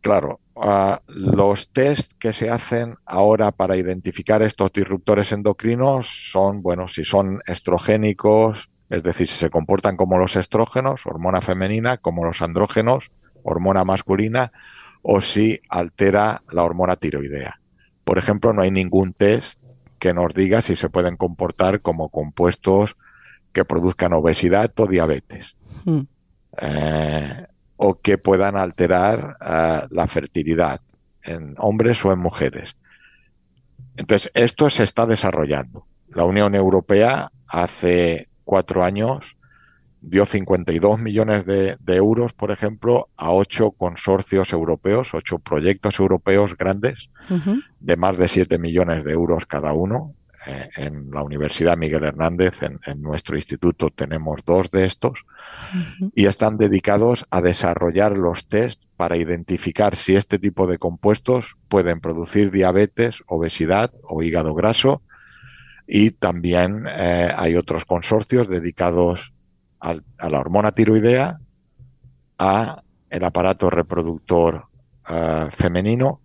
Claro, 0.01 0.41
ah, 0.55 1.01
los 1.07 1.69
test 1.69 2.11
que 2.19 2.33
se 2.33 2.49
hacen 2.49 2.95
ahora 3.05 3.51
para 3.51 3.77
identificar 3.77 4.41
estos 4.41 4.73
disruptores 4.73 5.31
endocrinos 5.31 6.07
son, 6.31 6.61
bueno, 6.61 6.87
si 6.87 7.05
son 7.05 7.39
estrogénicos, 7.45 8.69
es 8.89 9.01
decir, 9.01 9.27
si 9.27 9.37
se 9.37 9.49
comportan 9.49 9.95
como 9.95 10.17
los 10.17 10.35
estrógenos, 10.35 11.05
hormona 11.05 11.41
femenina, 11.41 11.97
como 11.97 12.25
los 12.25 12.41
andrógenos, 12.41 13.11
hormona 13.43 13.83
masculina, 13.83 14.51
o 15.01 15.21
si 15.21 15.61
altera 15.69 16.41
la 16.51 16.63
hormona 16.63 16.95
tiroidea. 16.95 17.59
Por 18.03 18.17
ejemplo, 18.17 18.53
no 18.53 18.61
hay 18.61 18.71
ningún 18.71 19.13
test 19.13 19.59
que 19.99 20.13
nos 20.13 20.33
diga 20.33 20.61
si 20.61 20.75
se 20.75 20.89
pueden 20.89 21.15
comportar 21.15 21.81
como 21.81 22.09
compuestos 22.09 22.97
que 23.53 23.65
produzcan 23.65 24.13
obesidad 24.13 24.71
o 24.77 24.87
diabetes. 24.87 25.55
Hmm. 25.85 26.01
Eh, 26.57 27.45
o 27.77 27.99
que 27.99 28.17
puedan 28.17 28.55
alterar 28.55 29.37
eh, 29.41 29.81
la 29.89 30.07
fertilidad 30.07 30.81
en 31.23 31.55
hombres 31.57 32.03
o 32.05 32.11
en 32.11 32.19
mujeres. 32.19 32.75
Entonces, 33.95 34.31
esto 34.33 34.69
se 34.69 34.83
está 34.83 35.05
desarrollando. 35.05 35.85
La 36.09 36.25
Unión 36.25 36.55
Europea 36.55 37.31
hace 37.47 38.27
cuatro 38.43 38.83
años 38.83 39.35
dio 40.01 40.25
52 40.25 40.99
millones 40.99 41.45
de, 41.45 41.77
euros, 41.87 42.33
por 42.33 42.51
ejemplo, 42.51 43.07
a 43.15 43.31
ocho 43.31 43.71
consorcios 43.71 44.51
europeos, 44.51 45.13
ocho 45.13 45.39
proyectos 45.39 45.97
europeos 45.99 46.57
grandes, 46.57 47.09
de 47.79 47.95
más 47.95 48.17
de 48.17 48.27
7 48.27 48.57
millones 48.57 49.05
de 49.05 49.13
euros 49.13 49.45
cada 49.45 49.71
uno. 49.71 50.13
Eh, 50.45 50.69
en 50.75 51.09
la 51.11 51.23
Universidad 51.23 51.77
Miguel 51.77 52.03
Hernández, 52.03 52.61
en, 52.63 53.01
nuestro 53.01 53.37
instituto, 53.37 53.89
tenemos 53.89 54.43
dos 54.45 54.69
de 54.71 54.85
estos, 54.85 55.25
y 56.15 56.25
están 56.25 56.57
dedicados 56.57 57.25
a 57.29 57.41
desarrollar 57.41 58.17
los 58.17 58.45
test 58.47 58.83
para 58.97 59.15
identificar 59.15 59.95
si 59.95 60.15
este 60.15 60.39
tipo 60.39 60.67
de 60.67 60.77
compuestos 60.77 61.55
pueden 61.69 62.01
producir 62.01 62.51
diabetes, 62.51 63.23
obesidad 63.27 63.91
o 64.03 64.21
hígado 64.21 64.53
graso. 64.53 65.01
Y 65.87 66.11
también 66.11 66.87
eh, 66.89 67.31
hay 67.35 67.55
otros 67.55 67.85
consorcios 67.85 68.49
dedicados 68.49 69.33
a 69.79 69.95
la 70.29 70.39
hormona 70.39 70.71
tiroidea, 70.71 71.39
a 72.37 72.83
el 73.09 73.23
aparato 73.23 73.69
reproductor 73.69 74.65
eh, 75.07 75.47
femenino, 75.51 76.19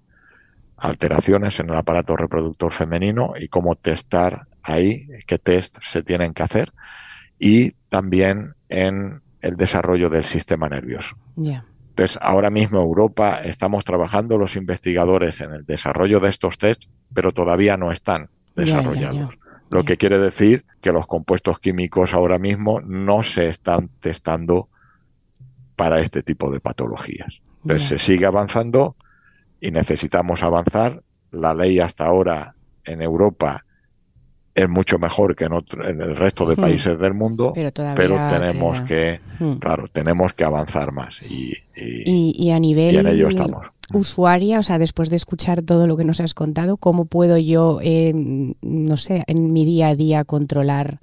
alteraciones 0.79 1.59
en 1.61 1.71
el 1.71 1.77
aparato 1.77 2.17
reproductor 2.17 2.73
femenino 2.73 3.35
y 3.39 3.49
cómo 3.49 3.75
testar 3.75 4.47
ahí, 4.63 5.09
qué 5.27 5.39
test 5.39 5.77
se 5.83 6.03
tienen 6.03 6.35
que 6.35 6.43
hacer, 6.43 6.73
y 7.39 7.73
también 7.89 8.55
en 8.69 9.21
el 9.41 9.57
desarrollo 9.57 10.09
del 10.09 10.25
sistema 10.25 10.69
nervioso. 10.69 11.17
Entonces, 11.37 12.19
ahora 12.21 12.51
mismo 12.51 12.81
Europa 12.81 13.41
estamos 13.43 13.85
trabajando 13.85 14.39
los 14.39 14.57
investigadores 14.57 15.41
en 15.41 15.53
el 15.53 15.67
desarrollo 15.67 16.21
de 16.21 16.31
estos 16.31 16.59
test, 16.59 16.85
pero 17.13 17.33
todavía 17.33 17.77
no 17.77 17.91
están 17.91 18.29
desarrollados. 18.55 19.35
Lo 19.71 19.85
que 19.85 19.97
quiere 19.97 20.19
decir 20.19 20.65
que 20.81 20.93
los 20.93 21.07
compuestos 21.07 21.59
químicos 21.59 22.15
ahora 22.15 22.39
mismo 22.39 22.81
no 22.81 23.23
se 23.23 23.49
están 23.49 23.91
testando 24.01 24.69
para 25.77 26.01
este 26.01 26.23
tipo 26.23 26.51
de 26.51 26.61
patologías. 26.61 27.41
Entonces 27.63 27.89
se 27.89 27.99
sigue 27.99 28.27
avanzando 28.27 28.97
y 29.61 29.71
necesitamos 29.71 30.43
avanzar. 30.43 31.03
La 31.31 31.55
ley 31.55 31.79
hasta 31.79 32.07
ahora 32.07 32.55
en 32.85 33.03
Europa 33.03 33.65
es 34.59 34.69
mucho 34.69 34.99
mejor 34.99 35.37
que 35.37 35.45
en, 35.45 35.53
en 35.85 36.01
el 36.01 36.17
resto 36.17 36.45
de 36.45 36.57
hmm. 36.57 36.61
países 36.61 36.99
del 36.99 37.15
mundo, 37.15 37.53
pero, 37.55 37.71
tenemos 37.71 38.81
que, 38.83 39.21
hmm. 39.39 39.59
claro, 39.59 39.87
tenemos 39.89 40.33
que 40.33 40.45
avanzar 40.45 40.91
más 40.91 41.21
y, 41.23 41.53
y, 41.77 42.51
a 42.51 42.59
nivel 42.59 42.97
en 42.97 43.07
ello 43.07 43.29
estamos. 43.29 43.67
Usuaria, 43.95 44.59
o 44.59 44.63
sea, 44.63 44.79
después 44.79 45.11
de 45.11 45.17
escuchar 45.17 45.63
todo 45.63 45.87
lo 45.87 45.97
que 45.97 46.05
nos 46.05 46.21
has 46.21 46.35
contado, 46.35 46.77
¿cómo 46.77 47.05
puedo 47.07 47.39
yo, 47.39 47.79
eh, 47.83 48.13
no 48.15 48.97
sé, 48.97 49.23
en 49.29 49.53
mi 49.53 49.65
día 49.65 49.89
a 49.89 49.95
día 49.95 50.25
controlar 50.25 50.99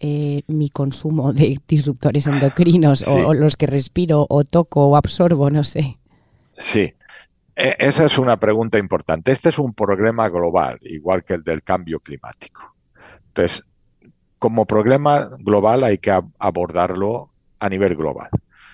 eh, 0.00 0.42
mi 0.46 0.68
consumo 0.68 1.32
de 1.32 1.58
disruptores 1.66 2.26
endocrinos 2.26 3.08
o, 3.08 3.32
los 3.32 3.56
que 3.56 3.66
respiro 3.66 4.26
o 4.28 4.44
toco 4.44 4.86
o 4.86 4.96
absorbo, 4.96 5.50
no 5.50 5.64
sé? 5.64 5.98
Sí, 6.58 6.92
esa 7.58 8.06
es 8.06 8.18
una 8.18 8.36
pregunta 8.36 8.78
importante. 8.78 9.32
Este 9.32 9.48
es 9.48 9.58
un 9.58 9.74
problema 9.74 10.28
global, 10.28 10.78
igual 10.82 11.24
que 11.24 11.34
el 11.34 11.42
del 11.42 11.62
cambio 11.62 11.98
climático. 11.98 12.76
Entonces, 13.28 13.64
como 14.38 14.64
problema 14.64 15.28
global 15.38 15.82
hay 15.82 15.98
que 15.98 16.16
abordarlo 16.38 17.30
a 17.58 17.68
nivel 17.68 17.96
global. 17.96 18.28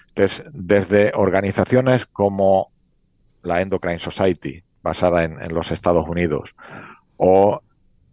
Entonces, 0.09 0.45
desde 0.53 1.13
organizaciones 1.15 2.07
como 2.07 2.71
la 3.43 3.61
Endocrine 3.63 3.99
Society, 3.99 4.63
basada 4.83 5.25
en, 5.25 5.55
los 5.55 5.71
Estados 5.71 6.07
Unidos, 6.07 6.51
o 7.17 7.63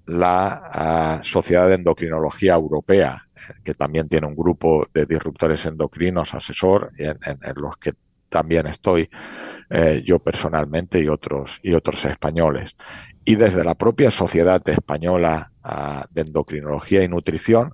la 0.05 1.19
Sociedad 1.23 1.67
de 1.67 1.75
Endocrinología 1.75 2.53
Europea, 2.53 3.27
que 3.63 3.73
también 3.73 4.07
tiene 4.07 4.27
un 4.27 4.35
grupo 4.35 4.87
de 4.93 5.05
disruptores 5.05 5.65
endocrinos 5.65 6.33
asesor, 6.33 6.91
en, 6.97 7.17
los 7.55 7.77
que 7.77 7.93
también 8.29 8.67
estoy 8.67 9.09
eh, 9.71 10.03
yo 10.05 10.19
personalmente 10.19 10.99
y 10.99 11.07
otros, 11.07 11.59
y 11.63 11.73
otros 11.73 12.05
españoles 12.05 12.75
y 13.25 13.35
desde 13.35 13.63
la 13.63 13.75
propia 13.75 14.11
Sociedad 14.11 14.67
Española 14.67 15.51
ah, 15.63 16.05
de 16.11 16.21
Endocrinología 16.21 17.03
y 17.03 17.07
Nutrición, 17.07 17.73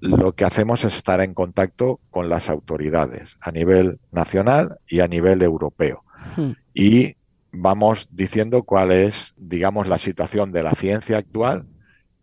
lo 0.00 0.32
que 0.32 0.44
hacemos 0.44 0.84
es 0.84 0.96
estar 0.96 1.20
en 1.20 1.34
contacto 1.34 2.00
con 2.10 2.28
las 2.28 2.48
autoridades 2.48 3.36
a 3.40 3.50
nivel 3.50 3.98
nacional 4.12 4.78
y 4.86 5.00
a 5.00 5.08
nivel 5.08 5.42
europeo. 5.42 6.04
Hmm. 6.36 6.52
Y 6.74 7.16
vamos 7.50 8.08
diciendo 8.10 8.62
cuál 8.62 8.92
es, 8.92 9.34
digamos, 9.36 9.88
la 9.88 9.98
situación 9.98 10.52
de 10.52 10.62
la 10.62 10.74
ciencia 10.74 11.18
actual 11.18 11.66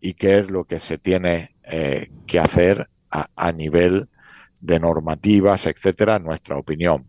y 0.00 0.14
qué 0.14 0.38
es 0.38 0.50
lo 0.50 0.64
que 0.64 0.78
se 0.78 0.98
tiene 0.98 1.54
eh, 1.64 2.10
que 2.26 2.38
hacer 2.38 2.88
a, 3.10 3.52
nivel 3.52 4.08
de 4.60 4.80
normativas, 4.80 5.66
etcétera, 5.66 6.18
nuestra 6.18 6.56
opinión. 6.56 7.04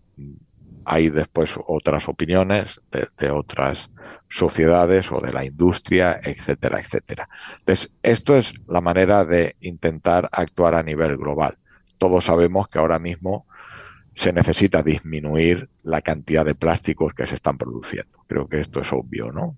Hay 0.86 1.10
después 1.10 1.52
otras 1.68 2.08
opiniones 2.08 2.80
de 2.92 3.32
otras 3.32 3.90
sociedades 4.30 5.12
o 5.12 5.22
de 5.22 5.32
la 5.32 5.46
industria, 5.46 6.20
etcétera, 6.24 6.80
etcétera. 6.80 7.30
Entonces, 7.60 7.90
esto 8.04 8.36
es 8.36 8.54
la 8.68 8.82
manera 8.82 9.26
de 9.26 9.56
intentar 9.62 10.30
actuar 10.32 10.76
a 10.76 10.84
nivel 10.84 11.18
global. 11.18 11.58
Todos 11.98 12.26
sabemos 12.26 12.68
que 12.68 12.80
ahora 12.80 13.00
mismo 13.00 13.46
se 14.14 14.32
necesita 14.32 14.82
disminuir 14.82 15.70
la 15.84 16.02
cantidad 16.02 16.46
de 16.46 16.56
plásticos 16.56 17.14
que 17.14 17.28
se 17.28 17.36
están 17.36 17.58
produciendo. 17.58 18.20
Creo 18.28 18.48
que 18.48 18.62
esto 18.62 18.80
es 18.80 18.92
obvio, 18.94 19.32
¿no? 19.32 19.58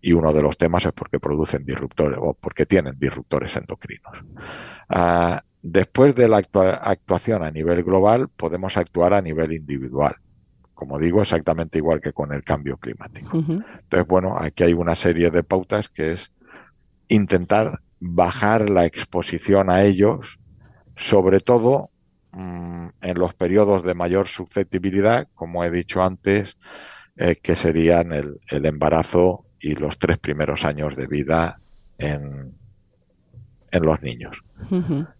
Y 0.00 0.12
uno 0.12 0.32
de 0.32 0.42
los 0.42 0.56
temas 0.56 0.86
es 0.86 0.92
porque 0.92 1.20
producen 1.20 1.64
disruptores 1.64 2.18
o 2.20 2.34
porque 2.34 2.64
tienen 2.64 2.98
disruptores 2.98 3.54
endocrinos. 3.56 4.18
Ah, 4.88 5.42
después 5.62 6.14
de 6.14 6.28
la 6.28 6.38
actuación 6.38 7.42
a 7.42 7.50
nivel 7.50 7.82
global, 7.84 8.28
podemos 8.34 8.76
actuar 8.78 9.12
a 9.12 9.20
nivel 9.20 9.52
individual 9.52 10.16
como 10.84 10.98
digo, 10.98 11.22
exactamente 11.22 11.78
igual 11.78 12.02
que 12.02 12.12
con 12.12 12.34
el 12.34 12.44
cambio 12.44 12.76
climático. 12.76 13.38
Entonces, 13.38 14.06
bueno, 14.06 14.36
aquí 14.38 14.64
hay 14.64 14.74
una 14.74 14.94
serie 14.94 15.30
de 15.30 15.42
pautas 15.42 15.88
que 15.88 16.12
es 16.12 16.30
intentar 17.08 17.80
bajar 18.00 18.68
la 18.68 18.84
exposición 18.84 19.70
a 19.70 19.82
ellos, 19.82 20.38
sobre 20.94 21.40
todo 21.40 21.88
mm, 22.32 22.88
en 23.00 23.18
los 23.18 23.32
periodos 23.32 23.82
de 23.82 23.94
mayor 23.94 24.28
susceptibilidad, 24.28 25.26
como 25.34 25.64
he 25.64 25.70
dicho 25.70 26.02
antes, 26.02 26.58
eh, 27.16 27.36
que 27.36 27.56
serían 27.56 28.12
el, 28.12 28.38
embarazo 28.50 29.46
y 29.58 29.76
los 29.76 29.98
tres 29.98 30.18
primeros 30.18 30.66
años 30.66 30.96
de 30.96 31.06
vida 31.06 31.60
en, 31.96 32.52
en 33.70 33.82
los 33.82 34.02
niños 34.02 34.36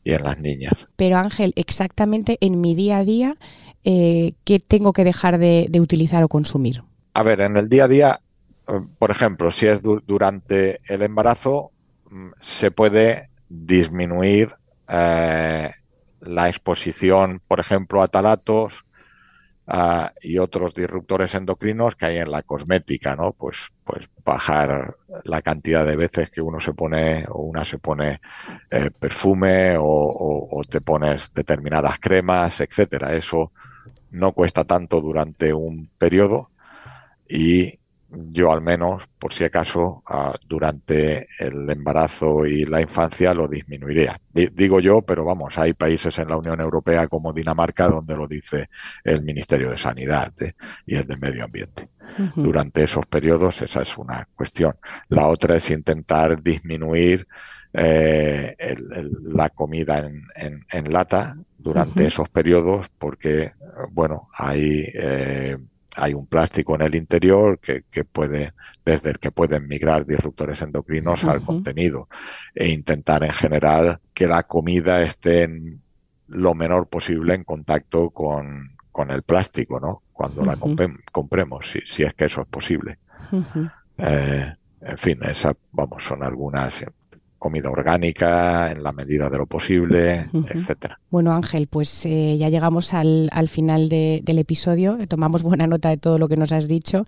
y 0.05 0.13
en 0.13 0.25
las 0.25 0.39
niñas. 0.39 0.75
Pero 0.97 1.17
Ángel, 1.17 1.55
exactamente 1.57 2.37
en 2.43 2.61
mi 2.61 2.75
día 2.75 2.99
a 2.99 3.05
día, 3.05 3.37
eh, 3.85 4.33
¿qué 4.45 4.61
tengo 4.61 4.95
que 4.95 5.05
dejar 5.05 5.39
de, 5.39 5.69
utilizar 5.79 6.25
o 6.25 6.29
consumir? 6.29 6.83
A 7.13 7.23
ver, 7.23 7.43
en 7.43 7.59
el 7.59 7.69
día 7.69 7.85
a 7.85 7.89
día, 7.89 8.21
eh, 8.67 8.81
por 8.99 9.11
ejemplo, 9.11 9.51
si 9.51 9.67
es 9.67 9.83
durante 9.83 10.81
el 10.89 11.03
embarazo, 11.03 11.71
mm, 12.11 12.29
se 12.41 12.71
puede 12.71 13.29
disminuir 13.49 14.55
eh, 14.89 15.71
la 16.21 16.49
exposición, 16.49 17.43
por 17.47 17.61
ejemplo, 17.61 18.03
a 18.03 18.09
talatos 18.09 18.73
y 20.21 20.37
otros 20.37 20.75
disruptores 20.75 21.35
endocrinos 21.35 21.97
que 21.97 22.05
hay 22.05 22.19
en 22.19 22.31
la 22.31 22.43
cosmética, 22.43 23.17
¿no? 23.17 23.33
Pues, 23.33 23.57
pues 23.83 24.07
bajar 24.23 24.95
la 25.25 25.41
cantidad 25.41 25.87
de 25.87 25.97
veces 25.97 26.31
que 26.31 26.43
uno 26.43 26.61
se 26.61 26.75
pone 26.75 27.25
o 27.31 27.45
una 27.45 27.65
se 27.65 27.79
pone 27.79 28.21
perfume 29.01 29.77
o, 29.79 30.61
te 30.69 30.83
pones 30.83 31.33
determinadas 31.33 31.99
cremas, 31.99 32.61
etcétera. 32.61 33.15
Eso 33.15 33.53
no 34.15 34.33
cuesta 34.33 34.65
tanto 34.65 35.01
durante 35.01 35.53
un 35.53 35.91
periodo 35.99 36.51
y 37.29 37.79
yo 38.31 38.53
al 38.53 38.61
menos, 38.61 39.03
por 39.19 39.33
si 39.33 39.43
acaso, 39.43 40.05
ah, 40.07 40.35
durante 40.47 41.27
el 41.39 41.69
embarazo 41.69 42.47
y 42.47 42.65
la 42.65 42.81
infancia 42.81 43.35
lo 43.35 43.49
disminuiría. 43.49 44.21
digo 44.33 44.79
yo, 44.79 45.03
pero 45.03 45.25
vamos, 45.25 45.59
hay 45.59 45.73
países 45.73 46.17
en 46.19 46.29
la 46.29 46.37
Unión 46.37 46.61
Europea 46.61 47.09
como 47.09 47.33
Dinamarca 47.33 47.89
donde 47.89 48.17
lo 48.17 48.29
dice 48.29 48.69
el 49.03 49.23
Ministerio 49.23 49.71
de 49.71 49.79
Sanidad 49.79 50.33
¿eh? 50.41 50.53
y 50.87 50.95
el 50.95 51.07
de 51.07 51.17
Medio 51.17 51.45
Ambiente. 51.45 51.89
Durante 52.37 52.85
esos 52.85 53.05
periodos 53.07 53.61
esa 53.63 53.83
es 53.83 53.99
una 53.99 54.29
cuestión. 54.37 54.75
La 55.09 55.27
otra 55.27 55.57
es 55.57 55.69
intentar 55.71 56.41
disminuir 56.41 57.27
eh, 57.77 58.55
la 59.23 59.49
comida 59.49 60.09
en, 60.37 60.93
lata 60.93 61.35
durante 61.59 62.07
esos 62.07 62.29
periodos 62.29 62.87
porque, 62.99 63.53
bueno, 63.91 64.29
hay, 64.37 64.85
eh, 64.95 65.57
hay 65.97 66.15
un 66.15 66.27
plástico 66.27 66.75
en 66.75 66.83
el 66.83 66.95
interior 66.95 67.59
que, 67.59 68.05
puede, 68.05 68.53
desde 68.85 69.11
el 69.11 69.19
que 69.19 69.31
pueden 69.31 69.69
migrar 69.69 70.07
disruptores 70.07 70.61
endocrinos 70.63 71.25
al 71.25 71.43
contenido 71.43 72.09
e 72.55 72.69
intentar 72.69 73.25
en 73.25 73.33
general 73.33 74.01
que 74.13 74.27
la 74.27 74.43
comida 74.45 75.03
esté 75.03 75.49
lo 76.29 76.55
menor 76.55 76.89
posible 76.89 77.35
en 77.35 77.45
contacto 77.45 78.11
con, 78.11 78.71
el 79.09 79.23
plástico, 79.23 79.81
¿no? 79.81 80.03
Cuando 80.13 80.45
la 80.45 80.57
compremos, 81.13 81.67
si, 81.71 81.81
si, 81.85 82.05
es 82.05 82.15
que 82.15 82.27
eso 82.27 82.43
es 82.43 82.49
posible. 82.49 82.99
Eh, 83.99 84.53
en 84.81 84.99
fin, 84.99 85.19
esas, 85.23 85.57
vamos, 85.73 86.05
son 86.05 86.23
algunas 86.23 86.85
comida 87.45 87.69
orgánica 87.69 88.73
en 88.73 88.83
la 88.83 88.93
medida 88.93 89.29
de 89.29 89.37
lo 89.37 89.45
posible, 89.45 90.31
etcétera. 90.49 90.99
Bueno, 91.11 91.35
Ángel, 91.35 91.67
pues 91.67 92.07
eh, 92.07 92.39
ya 92.39 92.49
llegamos 92.49 92.95
al, 92.95 93.29
final 93.49 93.91
del 93.91 94.39
episodio. 94.39 94.97
Tomamos 95.09 95.43
buena 95.43 95.67
nota 95.67 95.91
de 95.91 95.99
todo 95.99 96.17
lo 96.17 96.27
que 96.27 96.39
nos 96.39 96.53
has 96.53 96.69
dicho, 96.69 97.05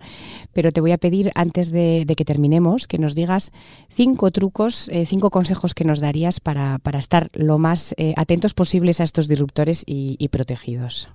pero 0.53 0.71
te 0.71 0.79
voy 0.79 0.91
a 0.91 0.99
pedir 0.99 1.31
antes 1.33 1.71
de, 1.71 2.05
que 2.15 2.23
terminemos 2.23 2.87
que 2.87 2.99
nos 2.99 3.15
digas 3.15 3.51
cinco 3.89 4.29
trucos, 4.29 4.89
eh, 4.89 5.07
cinco 5.07 5.31
consejos 5.31 5.73
que 5.73 5.85
nos 5.85 6.01
darías 6.01 6.39
para, 6.39 6.79
estar 6.99 7.29
lo 7.33 7.57
más 7.57 7.95
eh, 7.97 8.13
atentos 8.15 8.53
posibles 8.53 9.01
a 9.01 9.05
estos 9.05 9.27
disruptores 9.27 9.83
y 9.87 10.27
protegidos. 10.27 11.09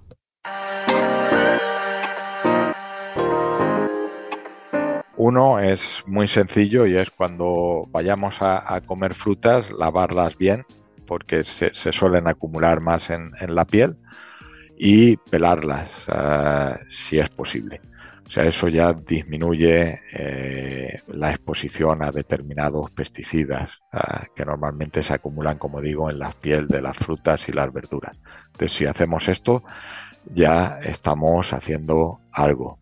Uno 5.24 5.60
es 5.60 6.02
muy 6.04 6.26
sencillo 6.26 6.84
y 6.84 6.96
es 6.96 7.12
cuando 7.12 7.84
vayamos 7.92 8.34
a, 8.40 8.80
comer 8.80 9.14
frutas, 9.14 9.70
lavarlas 9.70 10.36
bien, 10.36 10.64
porque 11.06 11.44
se, 11.44 11.70
suelen 11.72 12.26
acumular 12.26 12.80
más 12.80 13.08
en, 13.08 13.30
la 13.46 13.64
piel, 13.64 13.96
y 14.76 15.16
pelarlas 15.16 15.88
eh, 16.08 16.74
si 16.90 17.20
es 17.20 17.30
posible. 17.30 17.80
O 18.26 18.30
sea, 18.30 18.46
eso 18.46 18.66
ya 18.66 18.92
disminuye 18.94 20.00
eh, 20.12 21.00
la 21.06 21.30
exposición 21.30 22.02
a 22.02 22.10
determinados 22.10 22.90
pesticidas 22.90 23.70
eh, 23.92 24.26
que 24.34 24.44
normalmente 24.44 25.04
se 25.04 25.14
acumulan, 25.14 25.56
como 25.56 25.80
digo, 25.80 26.10
en 26.10 26.18
la 26.18 26.32
piel 26.32 26.66
de 26.66 26.82
las 26.82 26.96
frutas 26.96 27.48
y 27.48 27.52
las 27.52 27.72
verduras. 27.72 28.20
Entonces, 28.46 28.72
si 28.76 28.86
hacemos 28.86 29.28
esto, 29.28 29.62
ya 30.34 30.80
estamos 30.82 31.52
haciendo 31.52 32.18
algo 32.32 32.80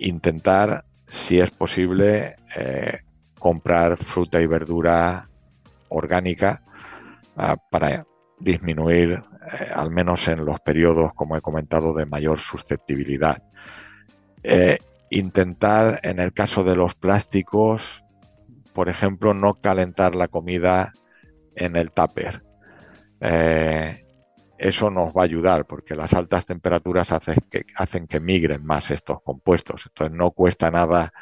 intentar, 0.00 0.84
si 1.06 1.40
es 1.40 1.50
posible, 1.50 2.36
eh, 2.56 3.00
comprar 3.38 3.96
fruta 3.96 4.40
y 4.40 4.46
verdura 4.46 5.26
orgánica 5.88 6.62
ah, 7.36 7.56
para 7.70 8.06
disminuir, 8.38 9.10
eh, 9.12 9.70
al 9.74 9.90
menos 9.90 10.26
en 10.28 10.44
los 10.44 10.60
periodos, 10.60 11.12
como 11.14 11.36
he 11.36 11.40
comentado, 11.40 11.94
de 11.94 12.06
mayor 12.06 12.38
susceptibilidad. 12.38 13.42
Eh, 14.42 14.78
intentar, 15.10 16.00
en 16.02 16.18
el 16.18 16.32
caso 16.32 16.64
de 16.64 16.76
los 16.76 16.94
plásticos, 16.94 18.04
por 18.72 18.88
ejemplo, 18.88 19.34
no 19.34 19.54
calentar 19.54 20.14
la 20.14 20.28
comida 20.28 20.92
en 21.56 21.76
el 21.76 21.90
tupper. 21.90 22.42
Eso 24.60 24.90
nos 24.90 25.14
va 25.14 25.22
a 25.22 25.24
ayudar 25.24 25.66
porque 25.66 25.94
las 25.94 26.12
altas 26.12 26.44
temperaturas 26.44 27.12
hacen 27.12 27.36
que, 27.50 27.64
hacen 27.76 28.06
que 28.06 28.20
migren 28.20 28.64
más 28.64 28.90
estos 28.90 29.22
compuestos. 29.22 29.86
Entonces 29.86 30.16
no 30.16 30.32
cuesta 30.32 30.70
nada 30.70 31.12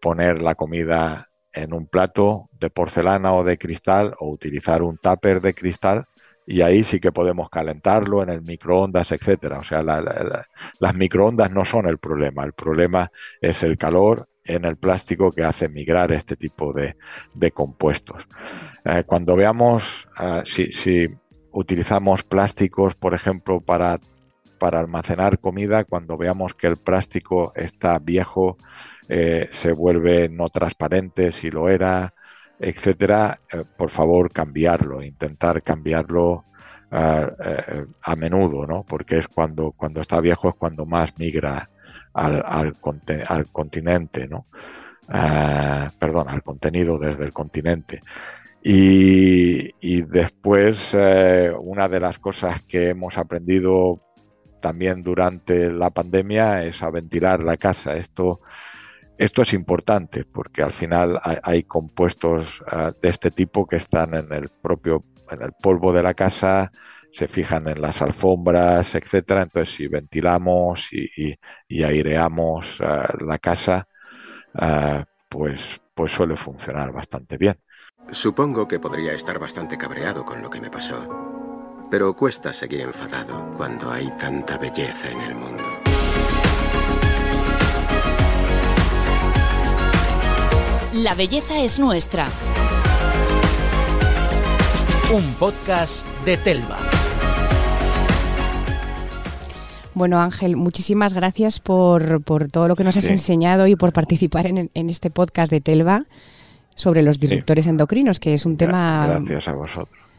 poner 0.00 0.42
la 0.42 0.54
comida 0.54 1.30
en 1.50 1.72
un 1.72 1.86
plato 1.86 2.50
de 2.52 2.68
porcelana 2.68 3.32
o 3.34 3.42
de 3.42 3.56
cristal 3.56 4.14
o 4.18 4.28
utilizar 4.28 4.82
un 4.82 4.98
tupper 4.98 5.40
de 5.40 5.54
cristal 5.54 6.04
y 6.46 6.60
ahí 6.60 6.84
sí 6.84 7.00
que 7.00 7.10
podemos 7.10 7.48
calentarlo 7.48 8.22
en 8.22 8.28
el 8.28 8.42
microondas, 8.42 9.12
etcétera. 9.12 9.58
O 9.58 9.64
sea, 9.64 9.82
las 9.82 10.94
microondas 10.94 11.50
no 11.50 11.64
son 11.64 11.86
el 11.88 11.98
problema, 11.98 12.44
el 12.44 12.52
problema 12.52 13.10
es 13.40 13.62
el 13.62 13.78
calor 13.78 14.28
en 14.44 14.66
el 14.66 14.76
plástico 14.76 15.30
que 15.30 15.44
hace 15.44 15.68
migrar 15.68 16.12
este 16.12 16.36
tipo 16.36 16.72
de, 16.72 16.96
compuestos. 17.52 18.22
Eh, 18.84 19.04
cuando 19.06 19.36
veamos 19.36 20.06
eh, 20.20 20.42
si, 20.44 21.08
utilizamos 21.52 22.22
plásticos, 22.24 22.94
por 22.94 23.14
ejemplo, 23.14 23.60
para, 23.60 23.96
para 24.58 24.80
almacenar 24.80 25.38
comida, 25.38 25.84
cuando 25.84 26.16
veamos 26.16 26.54
que 26.54 26.66
el 26.66 26.76
plástico 26.76 27.52
está 27.54 27.98
viejo, 27.98 28.58
eh, 29.08 29.48
se 29.50 29.72
vuelve 29.72 30.28
no 30.28 30.48
transparente 30.50 31.32
si 31.32 31.50
lo 31.50 31.68
era, 31.68 32.14
etcétera, 32.58 33.40
eh, 33.52 33.64
por 33.76 33.90
favor 33.90 34.30
cambiarlo, 34.32 35.02
intentar 35.02 35.62
cambiarlo 35.62 36.44
eh, 36.90 37.86
a 38.02 38.16
menudo, 38.16 38.66
¿no? 38.66 38.84
Porque 38.84 39.18
es 39.18 39.28
cuando, 39.28 39.72
cuando 39.72 40.00
está 40.00 40.20
viejo 40.20 40.50
es 40.50 40.54
cuando 40.56 40.84
más 40.86 41.18
migra 41.18 41.70
al, 42.12 42.42
al, 42.44 42.76
al 43.28 43.46
continente, 43.50 44.28
¿no? 44.28 44.46
perdón, 45.98 46.28
al 46.28 46.42
contenido 46.42 46.98
desde 46.98 47.24
el 47.24 47.32
continente. 47.32 48.02
Y, 48.62 50.02
después, 50.02 50.94
una 50.94 51.88
de 51.88 52.00
las 52.00 52.18
cosas 52.18 52.62
que 52.64 52.90
hemos 52.90 53.16
aprendido 53.16 54.02
también 54.60 55.02
durante 55.02 55.70
la 55.72 55.90
pandemia 55.90 56.64
es 56.64 56.82
a 56.82 56.90
ventilar 56.90 57.42
la 57.42 57.56
casa. 57.56 57.96
Esto 57.96 58.40
esto 59.18 59.42
es 59.42 59.52
importante 59.52 60.24
porque 60.24 60.62
al 60.62 60.70
final 60.70 61.20
hay, 61.42 61.64
compuestos 61.64 62.62
ah, 62.68 62.92
de 63.02 63.08
este 63.08 63.32
tipo 63.32 63.66
que 63.66 63.76
están 63.76 64.14
en 64.14 64.32
el 64.32 64.48
propio, 64.48 65.04
en 65.28 65.42
el 65.42 65.52
polvo 65.52 65.92
de 65.92 66.04
la 66.04 66.14
casa, 66.14 66.70
se 67.10 67.26
fijan 67.26 67.66
en 67.68 67.82
las 67.82 68.00
alfombras, 68.00 68.94
etcétera. 68.94 69.42
Entonces, 69.42 69.74
si 69.74 69.88
ventilamos 69.88 70.88
y, 70.92 71.36
aireamos 71.82 72.78
ah, 72.80 73.12
la 73.18 73.38
casa, 73.40 73.88
pues, 75.28 75.80
pues 75.94 76.12
suele 76.12 76.36
funcionar 76.36 76.92
bastante 76.92 77.36
bien. 77.36 77.56
Supongo 78.12 78.66
que 78.66 78.78
podría 78.78 79.12
estar 79.12 79.38
bastante 79.38 79.76
cabreado 79.76 80.24
con 80.24 80.40
lo 80.40 80.48
que 80.48 80.60
me 80.60 80.70
pasó, 80.70 81.86
pero 81.90 82.14
cuesta 82.16 82.52
seguir 82.52 82.80
enfadado 82.80 83.52
cuando 83.56 83.90
hay 83.90 84.10
tanta 84.16 84.56
belleza 84.56 85.10
en 85.10 85.20
el 85.20 85.34
mundo. 85.34 85.64
La 90.94 91.14
belleza 91.14 91.62
es 91.62 91.78
nuestra. 91.78 92.26
Un 95.12 95.34
podcast 95.34 96.06
de 96.24 96.36
Telva. 96.38 96.78
Bueno, 99.98 100.20
Ángel, 100.20 100.56
muchísimas 100.56 101.12
gracias 101.12 101.60
por, 101.60 102.22
todo 102.50 102.68
lo 102.68 102.76
que 102.76 102.84
nos 102.84 102.96
has 102.96 103.06
enseñado 103.06 103.66
y 103.66 103.76
por 103.76 103.92
participar 103.92 104.46
en, 104.46 104.70
este 104.74 105.10
podcast 105.10 105.50
de 105.50 105.60
Telva 105.60 106.06
sobre 106.78 107.02
los 107.02 107.18
disruptores 107.18 107.66
endocrinos, 107.66 108.20
que 108.20 108.34
es 108.34 108.46
un 108.46 108.56
tema 108.56 109.20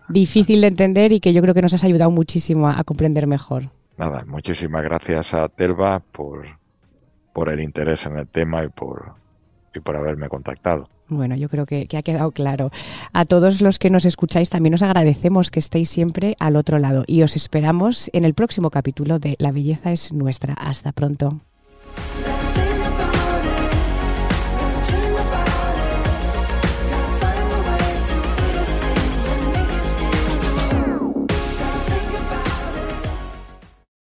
difícil 0.09 0.59
de 0.59 0.67
entender 0.67 1.13
y 1.13 1.21
que 1.21 1.31
yo 1.31 1.41
creo 1.41 1.53
que 1.53 1.61
nos 1.61 1.73
has 1.73 1.85
ayudado 1.85 2.11
muchísimo 2.11 2.67
a, 2.67 2.83
comprender 2.83 3.27
mejor. 3.27 3.63
Nada, 3.97 4.25
muchísimas 4.27 4.83
gracias 4.83 5.33
a 5.33 5.47
Telva 5.47 5.99
por, 5.99 6.45
por 7.33 7.49
el 7.49 7.61
interés 7.61 8.05
en 8.05 8.17
el 8.17 8.27
tema 8.27 8.63
y 8.65 8.67
por, 8.67 9.13
y 9.73 9.79
por 9.79 9.95
haberme 9.95 10.27
contactado. 10.27 10.89
Bueno, 11.07 11.35
yo 11.35 11.47
creo 11.47 11.65
que, 11.65 11.87
que, 11.87 11.97
ha 11.97 12.01
quedado 12.01 12.31
claro. 12.31 12.71
A 13.13 13.23
todos 13.23 13.61
los 13.61 13.79
que 13.79 13.89
nos 13.89 14.03
escucháis 14.03 14.49
también 14.49 14.73
os 14.73 14.83
agradecemos 14.83 15.51
que 15.51 15.59
estéis 15.59 15.89
siempre 15.89 16.35
al 16.39 16.57
otro 16.57 16.77
lado 16.77 17.03
y 17.07 17.23
os 17.23 17.37
esperamos 17.37 18.09
en 18.13 18.25
el 18.25 18.33
próximo 18.33 18.69
capítulo 18.69 19.17
de 19.17 19.35
La 19.39 19.51
belleza 19.51 19.91
es 19.93 20.11
nuestra. 20.11 20.55
Hasta 20.55 20.91
pronto. 20.91 21.39